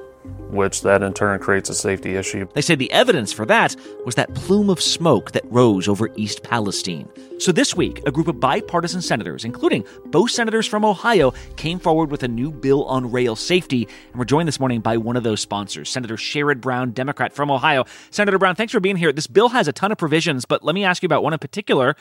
which 0.50 0.82
that 0.82 1.02
in 1.02 1.12
turn 1.12 1.38
creates 1.40 1.70
a 1.70 1.74
safety 1.74 2.16
issue. 2.16 2.46
They 2.54 2.60
say 2.60 2.74
the 2.74 2.90
evidence 2.92 3.32
for 3.32 3.46
that 3.46 3.76
was 4.04 4.14
that 4.16 4.34
plume 4.34 4.70
of 4.70 4.80
smoke 4.80 5.32
that 5.32 5.44
rose 5.50 5.88
over 5.88 6.10
East 6.16 6.42
Palestine. 6.42 7.08
So 7.38 7.52
this 7.52 7.74
week, 7.74 8.02
a 8.04 8.10
group 8.10 8.26
of 8.26 8.40
bipartisan 8.40 9.00
senators, 9.00 9.44
including 9.44 9.84
both 10.06 10.30
senators 10.32 10.66
from 10.66 10.84
Ohio, 10.84 11.32
came 11.56 11.78
forward 11.78 12.10
with 12.10 12.24
a 12.24 12.28
new 12.28 12.50
bill 12.50 12.84
on 12.86 13.12
rail 13.12 13.36
safety. 13.36 13.86
And 14.10 14.18
we're 14.18 14.24
joined 14.24 14.48
this 14.48 14.58
morning 14.58 14.80
by 14.80 14.96
one 14.96 15.16
of 15.16 15.22
those 15.22 15.40
sponsors, 15.40 15.88
Senator 15.88 16.16
Sherrod 16.16 16.60
Brown, 16.60 16.90
Democrat 16.90 17.32
from 17.32 17.50
Ohio. 17.50 17.84
Senator 18.10 18.38
Brown, 18.38 18.56
thanks 18.56 18.72
for 18.72 18.80
being 18.80 18.96
here. 18.96 19.12
This 19.12 19.28
bill 19.28 19.50
has 19.50 19.68
a 19.68 19.72
ton 19.72 19.92
of 19.92 19.98
provisions, 19.98 20.46
but 20.46 20.64
let 20.64 20.74
me 20.74 20.84
ask 20.84 21.02
you 21.02 21.06
about 21.06 21.22
one 21.22 21.32
in 21.32 21.38
particular. 21.38 21.94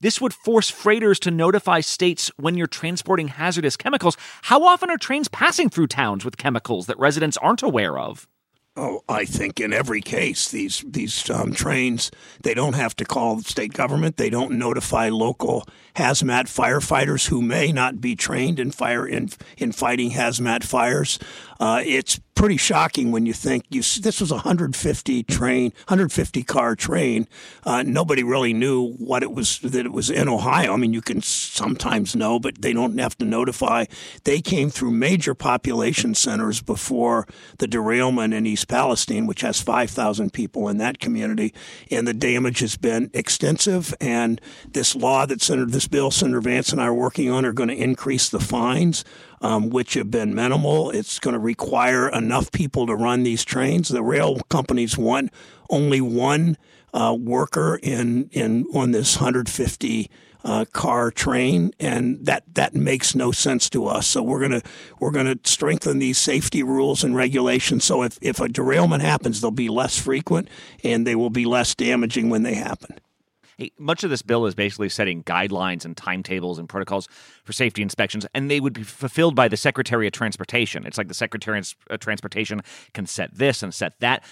This 0.00 0.20
would 0.20 0.32
force 0.32 0.70
freighters 0.70 1.18
to 1.20 1.30
notify 1.30 1.80
states 1.80 2.30
when 2.38 2.56
you're 2.56 2.66
transporting 2.66 3.28
hazardous 3.28 3.76
chemicals. 3.76 4.16
How 4.42 4.64
often 4.64 4.88
are 4.90 4.96
trains 4.96 5.28
passing 5.28 5.68
through 5.68 5.88
towns 5.88 6.24
with 6.24 6.38
chemicals 6.38 6.86
that 6.86 6.98
residents 6.98 7.36
aren't 7.36 7.62
aware 7.62 7.98
of? 7.98 8.26
Oh, 8.76 9.02
I 9.08 9.26
think 9.26 9.60
in 9.60 9.74
every 9.74 10.00
case, 10.00 10.50
these 10.50 10.84
these 10.86 11.28
um, 11.28 11.52
trains 11.52 12.10
they 12.42 12.54
don't 12.54 12.74
have 12.74 12.96
to 12.96 13.04
call 13.04 13.36
the 13.36 13.42
state 13.42 13.74
government. 13.74 14.16
They 14.16 14.30
don't 14.30 14.52
notify 14.52 15.10
local 15.10 15.66
hazmat 15.96 16.44
firefighters 16.44 17.28
who 17.28 17.42
may 17.42 17.72
not 17.72 18.00
be 18.00 18.16
trained 18.16 18.58
in 18.58 18.70
fire 18.70 19.06
in 19.06 19.30
in 19.56 19.72
fighting 19.72 20.12
hazmat 20.12 20.64
fires. 20.64 21.18
Uh, 21.58 21.82
it's 21.84 22.18
pretty 22.40 22.56
shocking 22.56 23.12
when 23.12 23.26
you 23.26 23.34
think 23.34 23.64
you 23.68 23.82
this 23.82 24.18
was 24.18 24.30
a 24.30 24.36
150 24.36 25.22
train, 25.24 25.72
150 25.88 26.42
car 26.42 26.74
train. 26.74 27.28
Uh, 27.64 27.82
nobody 27.82 28.22
really 28.22 28.54
knew 28.54 28.92
what 28.94 29.22
it 29.22 29.30
was 29.30 29.58
that 29.58 29.84
it 29.84 29.92
was 29.92 30.08
in 30.08 30.26
Ohio. 30.26 30.72
I 30.72 30.76
mean, 30.76 30.94
you 30.94 31.02
can 31.02 31.20
sometimes 31.20 32.16
know, 32.16 32.40
but 32.40 32.62
they 32.62 32.72
don't 32.72 32.98
have 32.98 33.18
to 33.18 33.26
notify. 33.26 33.84
They 34.24 34.40
came 34.40 34.70
through 34.70 34.92
major 34.92 35.34
population 35.34 36.14
centers 36.14 36.62
before 36.62 37.26
the 37.58 37.66
derailment 37.66 38.32
in 38.32 38.46
East 38.46 38.68
Palestine, 38.68 39.26
which 39.26 39.42
has 39.42 39.60
5,000 39.60 40.32
people 40.32 40.66
in 40.70 40.78
that 40.78 40.98
community, 40.98 41.52
and 41.90 42.08
the 42.08 42.14
damage 42.14 42.60
has 42.60 42.78
been 42.78 43.10
extensive. 43.12 43.92
And 44.00 44.40
this 44.66 44.96
law 44.96 45.26
that 45.26 45.42
Senator, 45.42 45.70
this 45.80 45.88
bill 45.88 46.10
Senator 46.10 46.42
Vance 46.42 46.72
and 46.72 46.80
I 46.82 46.88
are 46.88 46.94
working 46.94 47.30
on, 47.30 47.46
are 47.46 47.54
going 47.54 47.70
to 47.70 47.74
increase 47.74 48.28
the 48.28 48.38
fines 48.38 49.02
um, 49.40 49.70
which 49.70 49.94
have 49.94 50.10
been 50.10 50.34
minimal. 50.34 50.90
It's 50.90 51.18
going 51.18 51.32
to 51.32 51.40
require 51.40 52.10
enough 52.10 52.52
people 52.52 52.86
to 52.86 52.94
run 52.94 53.22
these 53.22 53.46
trains. 53.46 53.88
The 53.88 54.02
rail 54.02 54.40
companies 54.50 54.98
want 54.98 55.32
only 55.70 56.02
one 56.02 56.58
uh, 56.92 57.16
worker 57.18 57.80
in 57.82 58.28
in 58.30 58.66
on 58.74 58.90
this 58.90 59.16
150 59.16 60.10
uh, 60.44 60.66
car 60.70 61.10
train, 61.10 61.72
and 61.80 62.26
that 62.26 62.42
that 62.52 62.74
makes 62.74 63.14
no 63.14 63.32
sense 63.32 63.70
to 63.70 63.86
us. 63.86 64.06
So 64.06 64.22
we're 64.22 64.40
gonna 64.40 64.62
we're 64.98 65.12
gonna 65.12 65.36
strengthen 65.44 65.98
these 65.98 66.18
safety 66.18 66.62
rules 66.62 67.02
and 67.02 67.16
regulations. 67.16 67.86
So 67.86 68.02
if 68.02 68.18
if 68.20 68.38
a 68.38 68.50
derailment 68.50 69.02
happens, 69.02 69.40
they'll 69.40 69.50
be 69.50 69.70
less 69.70 69.98
frequent 69.98 70.48
and 70.84 71.06
they 71.06 71.14
will 71.14 71.30
be 71.30 71.46
less 71.46 71.74
damaging 71.74 72.28
when 72.28 72.42
they 72.42 72.56
happen. 72.56 73.00
Much 73.78 74.04
of 74.04 74.10
this 74.10 74.22
bill 74.22 74.46
is 74.46 74.54
basically 74.54 74.88
setting 74.88 75.22
guidelines 75.24 75.84
and 75.84 75.96
timetables 75.96 76.58
and 76.58 76.68
protocols 76.68 77.08
for 77.44 77.52
safety 77.52 77.82
inspections, 77.82 78.26
and 78.34 78.50
they 78.50 78.60
would 78.60 78.72
be 78.72 78.82
fulfilled 78.82 79.34
by 79.34 79.48
the 79.48 79.56
Secretary 79.56 80.06
of 80.06 80.12
Transportation. 80.12 80.86
It's 80.86 80.98
like 80.98 81.08
the 81.08 81.14
Secretary 81.14 81.60
of 81.90 82.00
Transportation 82.00 82.62
can 82.94 83.06
set 83.06 83.34
this 83.34 83.62
and 83.62 83.74
set 83.74 83.98
that. 84.00 84.24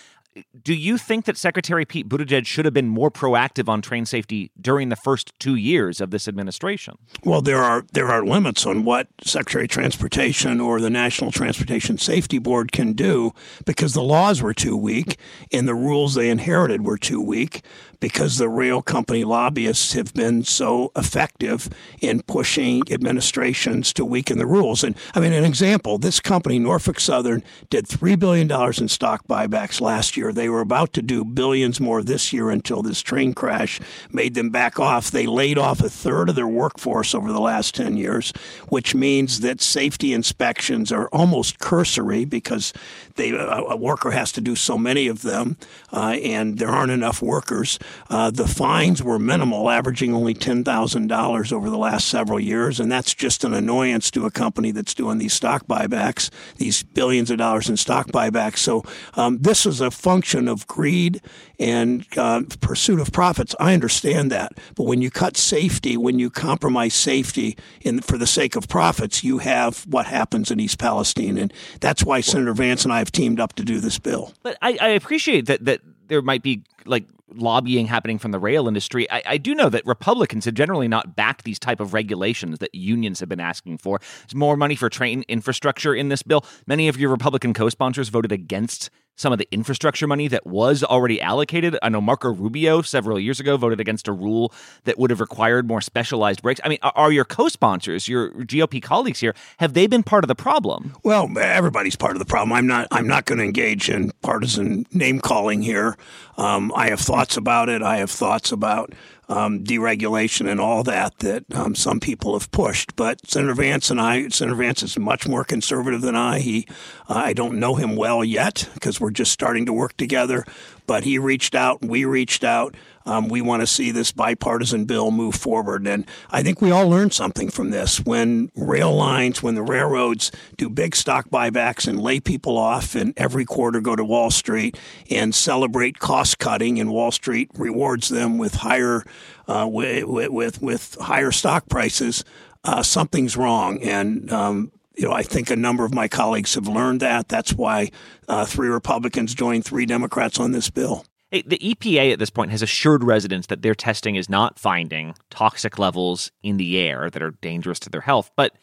Do 0.63 0.75
you 0.75 0.99
think 0.99 1.25
that 1.27 1.37
Secretary 1.37 1.85
Pete 1.85 2.09
Buttigieg 2.09 2.47
should 2.47 2.65
have 2.65 2.75
been 2.75 2.89
more 2.89 3.11
proactive 3.11 3.69
on 3.69 3.83
train 3.83 4.07
safety 4.07 4.51
during 4.61 4.89
the 4.89 4.97
first 4.97 5.33
two 5.39 5.55
years 5.55 6.01
of 6.01 6.11
this 6.11 6.29
administration? 6.29 6.99
Well, 7.25 7.43
there 7.43 7.63
are 7.63 7.85
there 7.93 8.09
are 8.09 8.25
limits 8.25 8.67
on 8.67 8.85
what 8.85 9.09
Secretary 9.25 9.65
of 9.65 9.71
Transportation 9.71 10.61
or 10.61 10.81
the 10.81 10.91
National 10.91 11.31
Transportation 11.31 11.99
Safety 11.99 12.39
Board 12.39 12.73
can 12.73 12.93
do 12.93 13.33
because 13.65 13.95
the 13.95 14.03
laws 14.03 14.43
were 14.43 14.55
too 14.55 14.77
weak 14.77 15.19
and 15.53 15.67
the 15.67 15.75
rules 15.75 16.15
they 16.15 16.31
inherited 16.31 16.85
were 16.85 16.99
too 16.99 17.21
weak 17.21 17.63
because 18.01 18.39
the 18.39 18.49
rail 18.49 18.83
company 18.83 19.25
lobbyists 19.25 19.93
have 19.93 20.15
been 20.15 20.45
so 20.45 20.93
effective 20.97 21.69
in 22.01 22.23
pushing 22.23 22.83
administrations 22.91 23.93
to 23.93 24.05
weaken 24.05 24.39
the 24.39 24.47
rules. 24.47 24.85
And 24.85 24.97
I 25.15 25.21
mean, 25.21 25.33
an 25.33 25.45
example 25.45 25.99
this 25.99 26.21
company, 26.21 26.59
Norfolk 26.59 27.01
Southern, 27.01 27.43
did 27.71 27.87
$3 27.87 28.19
billion 28.19 28.51
in 28.51 28.89
stock 28.89 29.27
buybacks 29.27 29.81
last 29.81 30.17
year. 30.29 30.33
They 30.33 30.49
were 30.49 30.61
about 30.61 30.93
to 30.95 31.03
do 31.03 31.25
billions 31.25 31.81
more 31.81 32.03
this 32.03 32.33
year 32.33 32.51
until 32.51 32.83
this 32.83 33.03
train 33.03 33.35
crash 33.35 33.81
made 34.11 34.35
them 34.35 34.51
back 34.51 34.79
off. 34.79 35.11
They 35.11 35.27
laid 35.27 35.59
off 35.59 35.81
a 35.81 35.89
third 35.89 36.29
of 36.29 36.35
their 36.35 36.47
workforce 36.47 37.15
over 37.15 37.33
the 37.33 37.41
last 37.41 37.75
10 37.75 37.97
years, 37.97 38.33
which 38.69 38.95
means 38.95 39.41
that 39.41 39.61
safety 39.61 40.13
inspections 40.13 40.93
are 40.93 41.09
almost 41.09 41.59
cursory 41.59 42.25
because 42.25 42.73
they, 43.17 43.31
a 43.31 43.77
worker 43.77 44.13
has 44.13 44.33
to 44.33 44.41
do 44.41 44.55
so 44.55 44.79
many 44.79 45.09
of 45.09 45.23
them, 45.23 45.57
uh, 45.93 46.17
and 46.23 46.59
there 46.59 46.69
aren't 46.69 46.93
enough 46.93 47.21
workers. 47.21 47.79
Uh, 48.09 48.31
the 48.31 48.47
fines 48.47 49.03
were 49.03 49.19
minimal, 49.19 49.69
averaging 49.71 50.15
only 50.15 50.35
$10,000 50.35 51.53
over 51.53 51.71
the 51.71 51.79
last 51.79 52.09
several 52.09 52.39
years, 52.39 52.79
and 52.79 52.91
that's 52.91 53.15
just 53.15 53.45
an 53.45 53.55
annoyance 53.55 54.11
to 54.11 54.25
a 54.25 54.31
company 54.31 54.71
that's 54.71 54.95
doing 54.95 55.19
these 55.19 55.33
stock 55.33 55.67
buybacks, 55.67 56.31
these 56.57 56.83
billions 56.83 57.31
of 57.31 57.39
dollars 57.39 57.69
in 57.69 57.77
stock 57.77 58.09
buybacks. 58.09 58.59
So 58.59 58.85
um, 59.15 59.39
this 59.39 59.67
is 59.67 59.81
a 59.81 59.91
function 60.19 60.49
of 60.49 60.67
greed 60.67 61.21
and 61.61 62.05
uh, 62.17 62.43
pursuit 62.61 62.99
of 62.99 63.13
profits. 63.13 63.55
I 63.61 63.73
understand 63.73 64.33
that, 64.33 64.59
but 64.75 64.83
when 64.83 65.01
you 65.01 65.13
cut 65.13 65.37
safety, 65.37 65.97
when 65.97 66.19
you 66.19 66.29
compromise 66.29 66.95
safety 66.95 67.57
in, 67.83 68.01
for 68.01 68.19
the 68.19 68.27
sake 68.27 68.57
of 68.57 68.67
profits, 68.67 69.23
you 69.23 69.39
have 69.39 69.85
what 69.87 70.07
happens 70.07 70.51
in 70.51 70.59
East 70.59 70.81
Palestine, 70.81 71.39
and 71.39 71.53
that's 71.81 72.03
why 72.03 72.21
Senator 72.21 72.53
Vance 72.53 72.83
and 72.83 72.93
I 72.93 72.99
have 72.99 73.13
teamed 73.13 73.39
up 73.39 73.53
to 73.55 73.63
do 73.63 73.79
this 73.79 74.01
bill. 74.01 74.35
But 74.43 74.59
I, 74.61 74.77
I 74.81 74.89
appreciate 74.89 75.47
that 75.47 75.65
that 75.67 75.83
there 76.09 76.21
might 76.21 76.43
be 76.43 76.65
like 76.85 77.05
lobbying 77.37 77.87
happening 77.87 78.19
from 78.19 78.33
the 78.33 78.41
rail 78.41 78.67
industry. 78.67 79.09
I, 79.09 79.23
I, 79.25 79.39
do 79.39 79.55
know 79.55 79.69
that 79.69 79.85
Republicans 79.87 80.47
have 80.47 80.55
generally 80.55 80.89
not 80.89 81.15
backed 81.15 81.45
these 81.45 81.59
type 81.59 81.79
of 81.79 81.93
regulations 81.93 82.59
that 82.59 82.75
unions 82.75 83.21
have 83.21 83.29
been 83.29 83.39
asking 83.39 83.79
for. 83.79 84.01
There's 84.23 84.35
more 84.35 84.57
money 84.57 84.75
for 84.75 84.89
train 84.89 85.25
infrastructure 85.29 85.95
in 85.95 86.09
this 86.09 86.23
bill. 86.23 86.45
Many 86.67 86.89
of 86.89 86.97
your 86.97 87.11
Republican 87.11 87.53
co-sponsors 87.53 88.09
voted 88.09 88.33
against 88.33 88.89
some 89.19 89.33
of 89.33 89.39
the 89.39 89.49
infrastructure 89.51 90.07
money 90.07 90.29
that 90.29 90.47
was 90.47 90.83
already 90.83 91.21
allocated. 91.21 91.77
I 91.83 91.89
know 91.89 92.01
Marco 92.01 92.33
Rubio 92.33 92.83
several 92.83 93.19
years 93.19 93.41
ago 93.41 93.57
voted 93.57 93.81
against 93.81 94.09
a 94.09 94.13
rule 94.13 94.53
that 94.85 94.99
would 94.99 95.11
have 95.11 95.21
required 95.21 95.67
more 95.67 95.81
specialized 95.81 96.41
brakes. 96.41 96.61
I 96.65 96.69
mean, 96.69 96.79
are 96.83 97.13
your 97.13 97.25
co-sponsors, 97.25 98.09
your 98.09 98.31
GOP 98.31 98.81
colleagues 98.81 99.19
here, 99.21 99.35
have 99.59 99.75
they 99.75 99.87
been 99.87 100.05
part 100.05 100.23
of 100.25 100.29
the 100.29 100.37
problem? 100.37 100.95
Well, 101.03 101.29
everybody's 101.39 101.97
part 101.97 102.13
of 102.13 102.21
the 102.21 102.25
problem. 102.25 102.53
I'm 102.53 102.67
not. 102.67 102.87
I'm 102.91 103.09
not 103.09 103.25
going 103.25 103.39
to 103.39 103.45
engage 103.45 103.91
in 103.91 104.13
partisan 104.23 104.87
name 104.93 105.21
calling 105.21 105.63
here. 105.63 105.97
Um, 106.37 106.73
I 106.77 106.91
have 106.91 107.01
thoughts 107.01 107.37
about 107.37 107.69
it. 107.69 107.83
I 107.83 107.97
have 107.97 108.11
thoughts 108.11 108.53
about 108.53 108.95
um, 109.29 109.63
deregulation 109.63 110.51
and 110.51 110.61
all 110.61 110.83
that 110.85 111.19
that 111.19 111.45
um, 111.55 111.75
some 111.75 112.01
people 112.01 112.39
have 112.39 112.51
pushed. 112.51 112.97
But 112.97 113.27
Senator 113.29 113.55
Vance 113.55 113.91
and 113.91 114.01
I, 114.01 114.29
Senator 114.29 114.57
Vance 114.57 114.83
is 114.83 114.99
much 114.99 115.29
more 115.29 115.45
conservative 115.45 116.01
than 116.01 116.17
I. 116.17 116.41
He, 116.41 116.67
uh, 117.09 117.15
I 117.15 117.33
don't 117.33 117.59
know 117.59 117.75
him 117.75 117.97
well 117.97 118.25
yet 118.25 118.69
because 118.75 119.01
we're 119.01 119.11
just 119.11 119.33
starting 119.33 119.67
to 119.67 119.73
work 119.73 119.97
together. 119.97 120.45
But 120.89 121.05
he 121.05 121.19
reached 121.19 121.55
out, 121.55 121.83
and 121.83 121.91
we 121.91 122.05
reached 122.07 122.43
out. 122.43 122.75
Um, 123.05 123.29
we 123.29 123.41
want 123.43 123.61
to 123.61 123.67
see 123.67 123.91
this 123.91 124.11
bipartisan 124.11 124.87
bill 124.87 125.11
move 125.11 125.35
forward. 125.35 125.87
And 125.87 126.07
I 126.31 126.43
think 126.43 126.61
we 126.61 126.71
all 126.71 126.89
learned 126.89 127.13
something 127.13 127.51
from 127.51 127.71
this. 127.71 128.01
When 128.01 128.51
rail 128.57 128.95
lines, 128.95 129.43
when 129.43 129.55
the 129.55 129.63
railroads 129.63 130.33
do 130.57 130.69
big 130.69 130.97
stock 130.97 131.29
buybacks 131.29 131.87
and 131.87 132.01
lay 132.01 132.21
people 132.21 132.57
off 132.57 132.95
and 132.95 133.13
every 133.19 133.45
quarter 133.45 133.81
go 133.81 133.97
to 133.97 134.05
Wall 134.05 134.31
Street 134.31 134.79
and 135.11 135.35
celebrate 135.35 135.99
cost 135.99 136.39
cutting, 136.39 136.81
and 136.81 136.91
Wall 136.91 137.13
Street 137.13 137.51
rewards 137.55 138.09
them 138.09 138.39
with 138.39 138.57
higher 138.57 139.05
uh, 139.47 139.69
with, 139.71 140.31
with, 140.31 140.63
with 140.63 140.97
higher 141.01 141.33
stock 141.33 141.69
prices, 141.69 142.25
uh, 142.65 142.83
something's 142.83 143.37
wrong. 143.37 143.83
And 143.83 144.31
um, 144.33 144.73
you 144.99 145.07
know, 145.07 145.13
I 145.13 145.23
think 145.23 145.49
a 145.49 145.57
number 145.57 145.85
of 145.85 145.95
my 145.95 146.09
colleagues 146.09 146.57
have 146.57 146.67
learned 146.67 147.01
that. 147.01 147.29
That's 147.29 147.55
why 147.55 147.91
uh, 148.27 148.45
three 148.45 148.69
Republicans 148.69 149.33
joined 149.33 149.65
three 149.65 149.87
Democrats 149.87 150.41
on 150.41 150.51
this 150.51 150.69
bill. 150.71 151.05
The 151.31 151.59
EPA 151.59 152.13
at 152.13 152.19
this 152.19 152.31
point 152.31 152.51
has 152.51 152.63
assured 152.63 153.05
residents 153.05 153.47
that 153.47 153.63
their 153.63 153.75
testing 153.75 154.17
is 154.17 154.29
not 154.29 154.59
finding 154.59 155.15
toxic 155.31 155.79
levels 155.79 156.33
in 156.43 156.57
the 156.57 156.79
air 156.79 157.11
that 157.11 157.23
are 157.23 157.31
dangerous 157.31 157.79
to 157.81 157.91
their 157.91 158.01
health. 158.01 158.31
But 158.35 158.57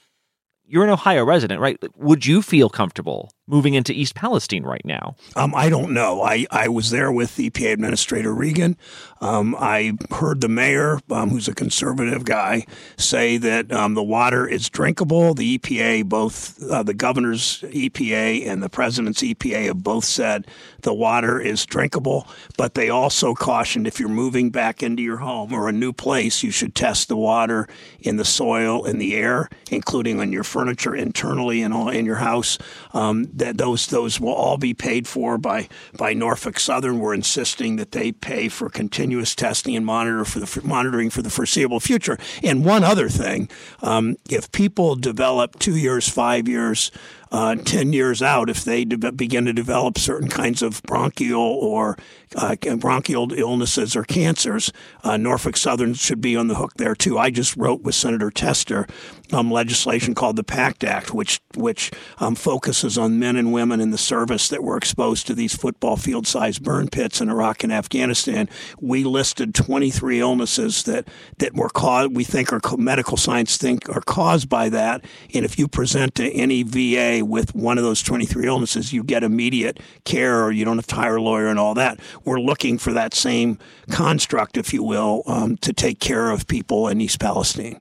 you're 0.67 0.83
an 0.83 0.89
Ohio 0.89 1.23
resident, 1.23 1.61
right? 1.61 1.77
Would 1.97 2.25
you 2.25 2.41
feel 2.41 2.69
comfortable 2.69 3.31
moving 3.47 3.75
into 3.75 3.93
East 3.93 4.15
Palestine 4.15 4.63
right 4.63 4.83
now? 4.83 5.15
Um, 5.35 5.53
I 5.53 5.69
don't 5.69 5.93
know. 5.93 6.23
I, 6.23 6.47
I 6.49 6.67
was 6.67 6.89
there 6.89 7.11
with 7.11 7.37
EPA 7.37 7.73
Administrator 7.73 8.33
Regan. 8.33 8.75
Um, 9.21 9.55
I 9.59 9.93
heard 10.11 10.41
the 10.41 10.49
mayor, 10.49 10.99
um, 11.11 11.29
who's 11.29 11.47
a 11.47 11.53
conservative 11.53 12.25
guy, 12.25 12.65
say 12.97 13.37
that 13.37 13.71
um, 13.71 13.93
the 13.93 14.03
water 14.03 14.47
is 14.47 14.69
drinkable. 14.69 15.33
The 15.35 15.57
EPA, 15.57 16.05
both 16.05 16.61
uh, 16.63 16.83
the 16.83 16.93
governor's 16.93 17.61
EPA 17.61 18.47
and 18.47 18.63
the 18.63 18.69
president's 18.69 19.21
EPA, 19.21 19.65
have 19.65 19.83
both 19.83 20.05
said 20.05 20.47
the 20.81 20.93
water 20.93 21.39
is 21.39 21.65
drinkable. 21.65 22.27
But 22.57 22.73
they 22.73 22.89
also 22.89 23.33
cautioned 23.33 23.87
if 23.87 23.99
you're 23.99 24.09
moving 24.09 24.49
back 24.49 24.81
into 24.81 25.03
your 25.03 25.17
home 25.17 25.53
or 25.53 25.69
a 25.69 25.73
new 25.73 25.93
place, 25.93 26.41
you 26.43 26.51
should 26.51 26.73
test 26.73 27.07
the 27.07 27.17
water 27.17 27.67
in 27.99 28.17
the 28.17 28.25
soil, 28.25 28.85
in 28.85 28.97
the 28.97 29.15
air, 29.15 29.49
including 29.71 30.19
on 30.19 30.31
your 30.31 30.43
furniture 30.55 30.95
internally 30.95 31.61
in, 31.61 31.73
in 31.89 32.05
your 32.05 32.15
house. 32.15 32.57
Um, 32.93 33.25
that 33.33 33.57
those 33.57 33.87
those 33.87 34.21
will 34.21 34.33
all 34.33 34.57
be 34.57 34.73
paid 34.73 35.05
for 35.05 35.37
by 35.37 35.67
by 35.97 36.13
Norfolk 36.13 36.59
Southern. 36.59 36.99
We're 36.99 37.13
insisting 37.13 37.75
that 37.75 37.91
they 37.91 38.13
pay 38.13 38.47
for 38.47 38.69
continuous 38.69 39.35
testing 39.35 39.75
and 39.75 39.85
monitor 39.85 40.23
for 40.23 40.39
the 40.39 40.61
monitoring 40.63 41.09
for 41.09 41.21
the 41.21 41.29
foreseeable 41.29 41.81
future. 41.81 42.17
And 42.41 42.63
one 42.63 42.85
other 42.85 43.09
thing, 43.09 43.49
um, 43.81 44.15
if 44.29 44.49
people 44.53 44.95
develop 44.95 45.59
two 45.59 45.75
years, 45.75 46.07
five 46.07 46.47
years 46.47 46.89
uh, 47.31 47.55
10 47.55 47.93
years 47.93 48.21
out 48.21 48.49
if 48.49 48.63
they 48.63 48.85
de- 48.85 49.11
begin 49.11 49.45
to 49.45 49.53
develop 49.53 49.97
certain 49.97 50.29
kinds 50.29 50.61
of 50.61 50.81
bronchial 50.83 51.41
or 51.41 51.97
uh, 52.35 52.55
bronchial 52.77 53.31
illnesses 53.33 53.95
or 53.95 54.03
cancers. 54.03 54.71
Uh, 55.03 55.17
Norfolk 55.17 55.57
Southern 55.57 55.93
should 55.93 56.21
be 56.21 56.35
on 56.35 56.47
the 56.47 56.55
hook 56.55 56.73
there 56.75 56.95
too. 56.95 57.17
I 57.17 57.29
just 57.29 57.55
wrote 57.55 57.81
with 57.81 57.95
Senator 57.95 58.29
Tester 58.29 58.87
um, 59.31 59.51
legislation 59.51 60.13
called 60.13 60.35
the 60.35 60.43
PACT 60.43 60.83
Act, 60.83 61.13
which 61.13 61.41
which 61.55 61.91
um, 62.19 62.35
focuses 62.35 62.97
on 62.97 63.19
men 63.19 63.35
and 63.35 63.53
women 63.53 63.79
in 63.79 63.91
the 63.91 63.97
service 63.97 64.49
that 64.49 64.63
were 64.63 64.77
exposed 64.77 65.27
to 65.27 65.33
these 65.33 65.55
football 65.55 65.97
field-sized 65.97 66.63
burn 66.63 66.89
pits 66.89 67.21
in 67.21 67.29
Iraq 67.29 67.63
and 67.63 67.71
Afghanistan. 67.73 68.49
We 68.79 69.03
listed 69.03 69.55
23 69.55 70.19
illnesses 70.19 70.83
that 70.83 71.07
that 71.37 71.55
were 71.55 71.69
caused. 71.69 72.15
We 72.15 72.23
think 72.23 72.53
are 72.53 72.61
medical 72.77 73.17
science 73.17 73.57
think 73.57 73.89
are 73.89 74.01
caused 74.01 74.49
by 74.49 74.69
that. 74.69 75.03
And 75.33 75.45
if 75.45 75.57
you 75.57 75.67
present 75.67 76.15
to 76.15 76.31
any 76.31 76.63
VA 76.63 77.14
with 77.21 77.55
one 77.55 77.77
of 77.77 77.83
those 77.83 78.01
23 78.01 78.45
illnesses, 78.47 78.93
you 78.93 79.03
get 79.03 79.23
immediate 79.23 79.79
care, 80.03 80.43
or 80.43 80.51
you 80.51 80.65
don't 80.65 80.77
have 80.77 80.87
to 80.87 80.95
hire 80.95 81.17
a 81.17 81.21
lawyer 81.21 81.47
and 81.47 81.59
all 81.59 81.73
that. 81.75 81.99
We're 82.23 82.39
looking 82.39 82.77
for 82.77 82.93
that 82.93 83.13
same 83.13 83.59
construct, 83.91 84.57
if 84.57 84.73
you 84.73 84.83
will, 84.83 85.23
um, 85.27 85.57
to 85.57 85.73
take 85.73 85.99
care 85.99 86.31
of 86.31 86.47
people 86.47 86.87
in 86.87 87.01
East 87.01 87.19
Palestine 87.19 87.79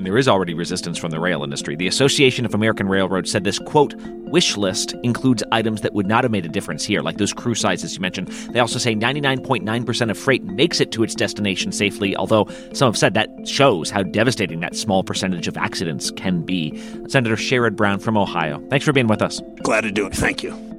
and 0.00 0.06
there 0.06 0.16
is 0.16 0.28
already 0.28 0.54
resistance 0.54 0.96
from 0.96 1.10
the 1.10 1.20
rail 1.20 1.44
industry. 1.44 1.76
The 1.76 1.86
Association 1.86 2.46
of 2.46 2.54
American 2.54 2.88
Railroads 2.88 3.30
said 3.30 3.44
this 3.44 3.58
quote 3.58 3.94
wish 4.30 4.56
list 4.56 4.94
includes 5.02 5.42
items 5.52 5.82
that 5.82 5.92
would 5.92 6.06
not 6.06 6.24
have 6.24 6.30
made 6.30 6.46
a 6.46 6.48
difference 6.48 6.86
here, 6.86 7.02
like 7.02 7.18
those 7.18 7.34
crew 7.34 7.54
sizes 7.54 7.96
you 7.96 8.00
mentioned. 8.00 8.28
They 8.28 8.60
also 8.60 8.78
say 8.78 8.94
99.9% 8.94 10.10
of 10.10 10.16
freight 10.16 10.42
makes 10.42 10.80
it 10.80 10.90
to 10.92 11.02
its 11.02 11.14
destination 11.14 11.70
safely, 11.70 12.16
although 12.16 12.48
some 12.72 12.88
have 12.88 12.96
said 12.96 13.12
that 13.12 13.28
shows 13.46 13.90
how 13.90 14.02
devastating 14.02 14.60
that 14.60 14.74
small 14.74 15.04
percentage 15.04 15.46
of 15.46 15.58
accidents 15.58 16.10
can 16.12 16.46
be. 16.46 16.80
Senator 17.08 17.36
Sherrod 17.36 17.76
Brown 17.76 17.98
from 17.98 18.16
Ohio, 18.16 18.58
thanks 18.70 18.86
for 18.86 18.94
being 18.94 19.08
with 19.08 19.20
us. 19.20 19.42
Glad 19.62 19.82
to 19.82 19.92
do 19.92 20.06
it. 20.06 20.14
Thank 20.14 20.42
you. 20.42 20.69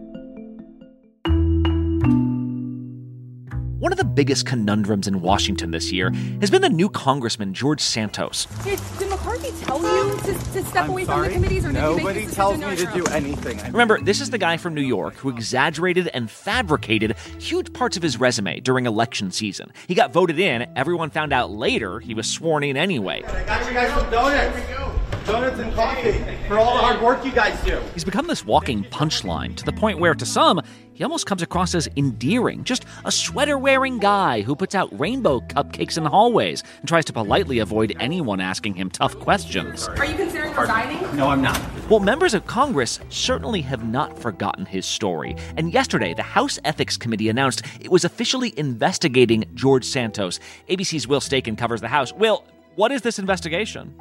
One 3.82 3.92
of 3.92 3.98
the 3.98 4.06
biggest 4.06 4.46
conundrums 4.46 5.08
in 5.08 5.22
Washington 5.22 5.72
this 5.72 5.92
year 5.92 6.12
has 6.40 6.52
been 6.52 6.62
the 6.62 6.70
new 6.70 6.88
Congressman 6.88 7.52
George 7.52 7.82
Santos. 7.82 8.46
Did, 8.64 8.80
did 9.00 9.10
McCarthy 9.10 9.52
tell 9.66 9.82
you 9.82 10.18
to, 10.18 10.34
to 10.34 10.64
step 10.66 10.84
I'm 10.84 10.92
away 10.92 11.04
sorry? 11.04 11.34
from 11.34 11.42
the 11.42 11.48
committees, 11.48 11.66
or 11.66 11.72
Nobody 11.72 12.20
did 12.20 12.30
you 12.30 12.36
tells 12.36 12.60
me 12.60 12.76
to 12.76 12.86
do 12.94 13.04
anything. 13.06 13.58
Remember, 13.72 14.00
this 14.00 14.22
is 14.22 14.30
the 14.30 14.38
guy 14.38 14.58
from 14.58 14.76
New 14.76 14.84
York 14.84 15.16
who 15.16 15.30
exaggerated 15.30 16.10
and 16.10 16.30
fabricated 16.30 17.18
huge 17.40 17.74
parts 17.74 17.98
of 17.98 18.04
his 18.04 18.20
resume 18.20 18.60
during 18.60 18.86
election 18.86 19.32
season. 19.32 19.72
He 19.88 19.96
got 19.96 20.14
voted 20.14 20.38
in. 20.38 20.72
Everyone 20.76 21.10
found 21.10 21.34
out 21.34 21.50
later 21.50 22.00
he 22.00 22.14
was 22.14 22.30
sworn 22.30 22.64
in 22.64 22.78
anyway. 22.78 23.24
I 23.24 23.44
got 23.46 23.68
you 23.68 23.74
guys 23.74 23.90
some 24.00 24.12
donuts. 24.12 24.91
Donuts 25.26 25.60
and 25.60 25.74
coffee 25.74 26.24
for 26.48 26.58
all 26.58 26.76
the 26.76 26.82
hard 26.82 27.02
work 27.02 27.24
you 27.24 27.32
guys 27.32 27.60
do. 27.64 27.80
He's 27.94 28.04
become 28.04 28.28
this 28.28 28.46
walking 28.46 28.84
punchline 28.86 29.56
to 29.56 29.66
the 29.66 29.74
point 29.74 30.00
where, 30.00 30.16
to 30.16 30.26
some, 30.26 30.62
he 30.94 31.04
almost 31.04 31.26
comes 31.26 31.42
across 31.42 31.74
as 31.76 31.88
endearing. 31.96 32.64
Just 32.64 32.86
a 33.06 33.12
sweater 33.12 33.58
wearing 33.58 34.00
guy 34.00 34.42
who 34.42 34.56
puts 34.56 34.76
out 34.76 35.00
rainbow 35.00 35.40
cupcakes 35.40 35.98
in 35.98 36.06
hallways 36.06 36.64
and 36.80 36.88
tries 36.88 37.06
to 37.06 37.14
politely 37.14 37.60
avoid 37.60 37.96
anyone 38.00 38.40
asking 38.40 38.76
him 38.76 38.90
tough 38.90 39.18
questions. 39.20 39.88
Are 39.88 40.06
you 40.06 40.16
considering 40.16 40.56
resigning? 40.56 41.16
No, 41.16 41.28
I'm 41.28 41.42
not. 41.42 41.62
Well, 41.90 42.00
members 42.00 42.34
of 42.34 42.46
Congress 42.46 43.00
certainly 43.10 43.62
have 43.62 43.88
not 43.88 44.18
forgotten 44.20 44.66
his 44.66 44.86
story. 44.86 45.36
And 45.58 45.74
yesterday, 45.74 46.14
the 46.14 46.24
House 46.24 46.60
Ethics 46.66 46.98
Committee 46.98 47.30
announced 47.30 47.64
it 47.80 47.92
was 47.92 48.06
officially 48.06 48.58
investigating 48.58 49.46
George 49.54 49.86
Santos. 49.86 50.40
ABC's 50.70 51.08
Will 51.08 51.20
Steakin 51.20 51.58
covers 51.58 51.82
the 51.82 51.88
House. 51.88 52.12
Will, 52.14 52.44
what 52.76 52.92
is 52.92 53.02
this 53.02 53.20
investigation? 53.20 53.94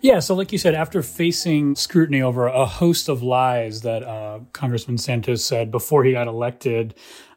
Yeah, 0.00 0.18
so 0.18 0.34
like 0.34 0.50
you 0.50 0.58
said, 0.58 0.74
after 0.74 1.00
facing 1.02 1.76
scrutiny 1.76 2.22
over 2.22 2.46
a 2.46 2.66
host 2.66 3.08
of 3.08 3.22
lies 3.22 3.82
that 3.82 4.02
uh, 4.02 4.40
Congressman 4.52 4.98
Santos 4.98 5.44
said 5.44 5.70
before 5.70 6.02
he 6.04 6.12
got 6.12 6.26
elected, 6.26 6.94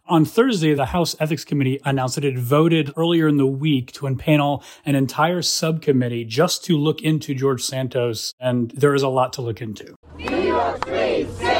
on 0.07 0.23
Thursday, 0.23 0.75
the 0.75 0.85
House 0.85 1.15
Ethics 1.19 1.43
Committee 1.43 1.79
announced 1.83 2.13
that 2.15 2.25
it 2.25 2.37
voted 2.37 2.93
earlier 2.95 3.27
in 3.27 3.37
the 3.37 3.47
week 3.47 3.91
to 3.93 4.05
impanel 4.05 4.63
an 4.85 4.93
entire 4.93 5.41
subcommittee 5.41 6.25
just 6.25 6.63
to 6.65 6.77
look 6.77 7.01
into 7.01 7.33
George 7.33 7.63
Santos, 7.63 8.33
and 8.39 8.69
there 8.71 8.93
is 8.93 9.01
a 9.01 9.09
lot 9.09 9.33
to 9.33 9.41
look 9.41 9.61
into. 9.61 9.95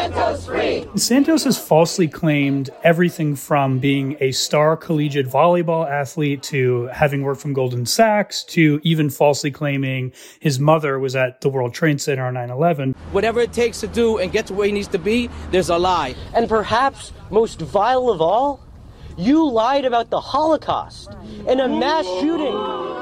New 0.10 0.16
York 0.16 0.40
free, 0.40 0.46
Santos 0.46 0.46
free. 0.46 1.00
Santos 1.00 1.44
has 1.44 1.58
falsely 1.58 2.08
claimed 2.08 2.70
everything 2.84 3.36
from 3.36 3.80
being 3.80 4.18
a 4.20 4.32
star 4.32 4.78
collegiate 4.78 5.28
volleyball 5.28 5.90
athlete 5.90 6.44
to 6.44 6.88
having 6.88 7.24
worked 7.24 7.42
from 7.42 7.54
Goldman 7.54 7.86
Sachs 7.86 8.44
to 8.46 8.80
even 8.84 9.10
falsely 9.10 9.52
claiming 9.52 10.14
his 10.40 10.60
mother 10.60 11.00
was 11.00 11.16
at 11.16 11.42
the 11.42 11.50
World 11.50 11.74
Trade 11.74 12.02
Center 12.02 12.26
on 12.26 12.36
9 12.36 12.50
11. 12.50 12.94
Whatever 13.12 13.40
it 13.40 13.54
takes 13.54 13.80
to 13.82 13.88
do 13.88 14.18
and 14.18 14.32
get 14.32 14.48
to 14.48 14.54
where 14.54 14.68
he 14.68 14.72
needs 14.72 14.88
to 14.90 15.00
be, 15.00 15.30
there's 15.52 15.70
a 15.70 15.78
lie. 15.78 16.16
And 16.34 16.48
perhaps 16.48 17.12
most 17.30 17.62
vile 17.62 18.10
of 18.10 18.22
all, 18.22 18.62
you 19.18 19.50
lied 19.50 19.86
about 19.86 20.10
the 20.10 20.20
Holocaust 20.20 21.10
and 21.48 21.62
a 21.62 21.68
mass 21.68 22.06
shooting. 22.20 22.54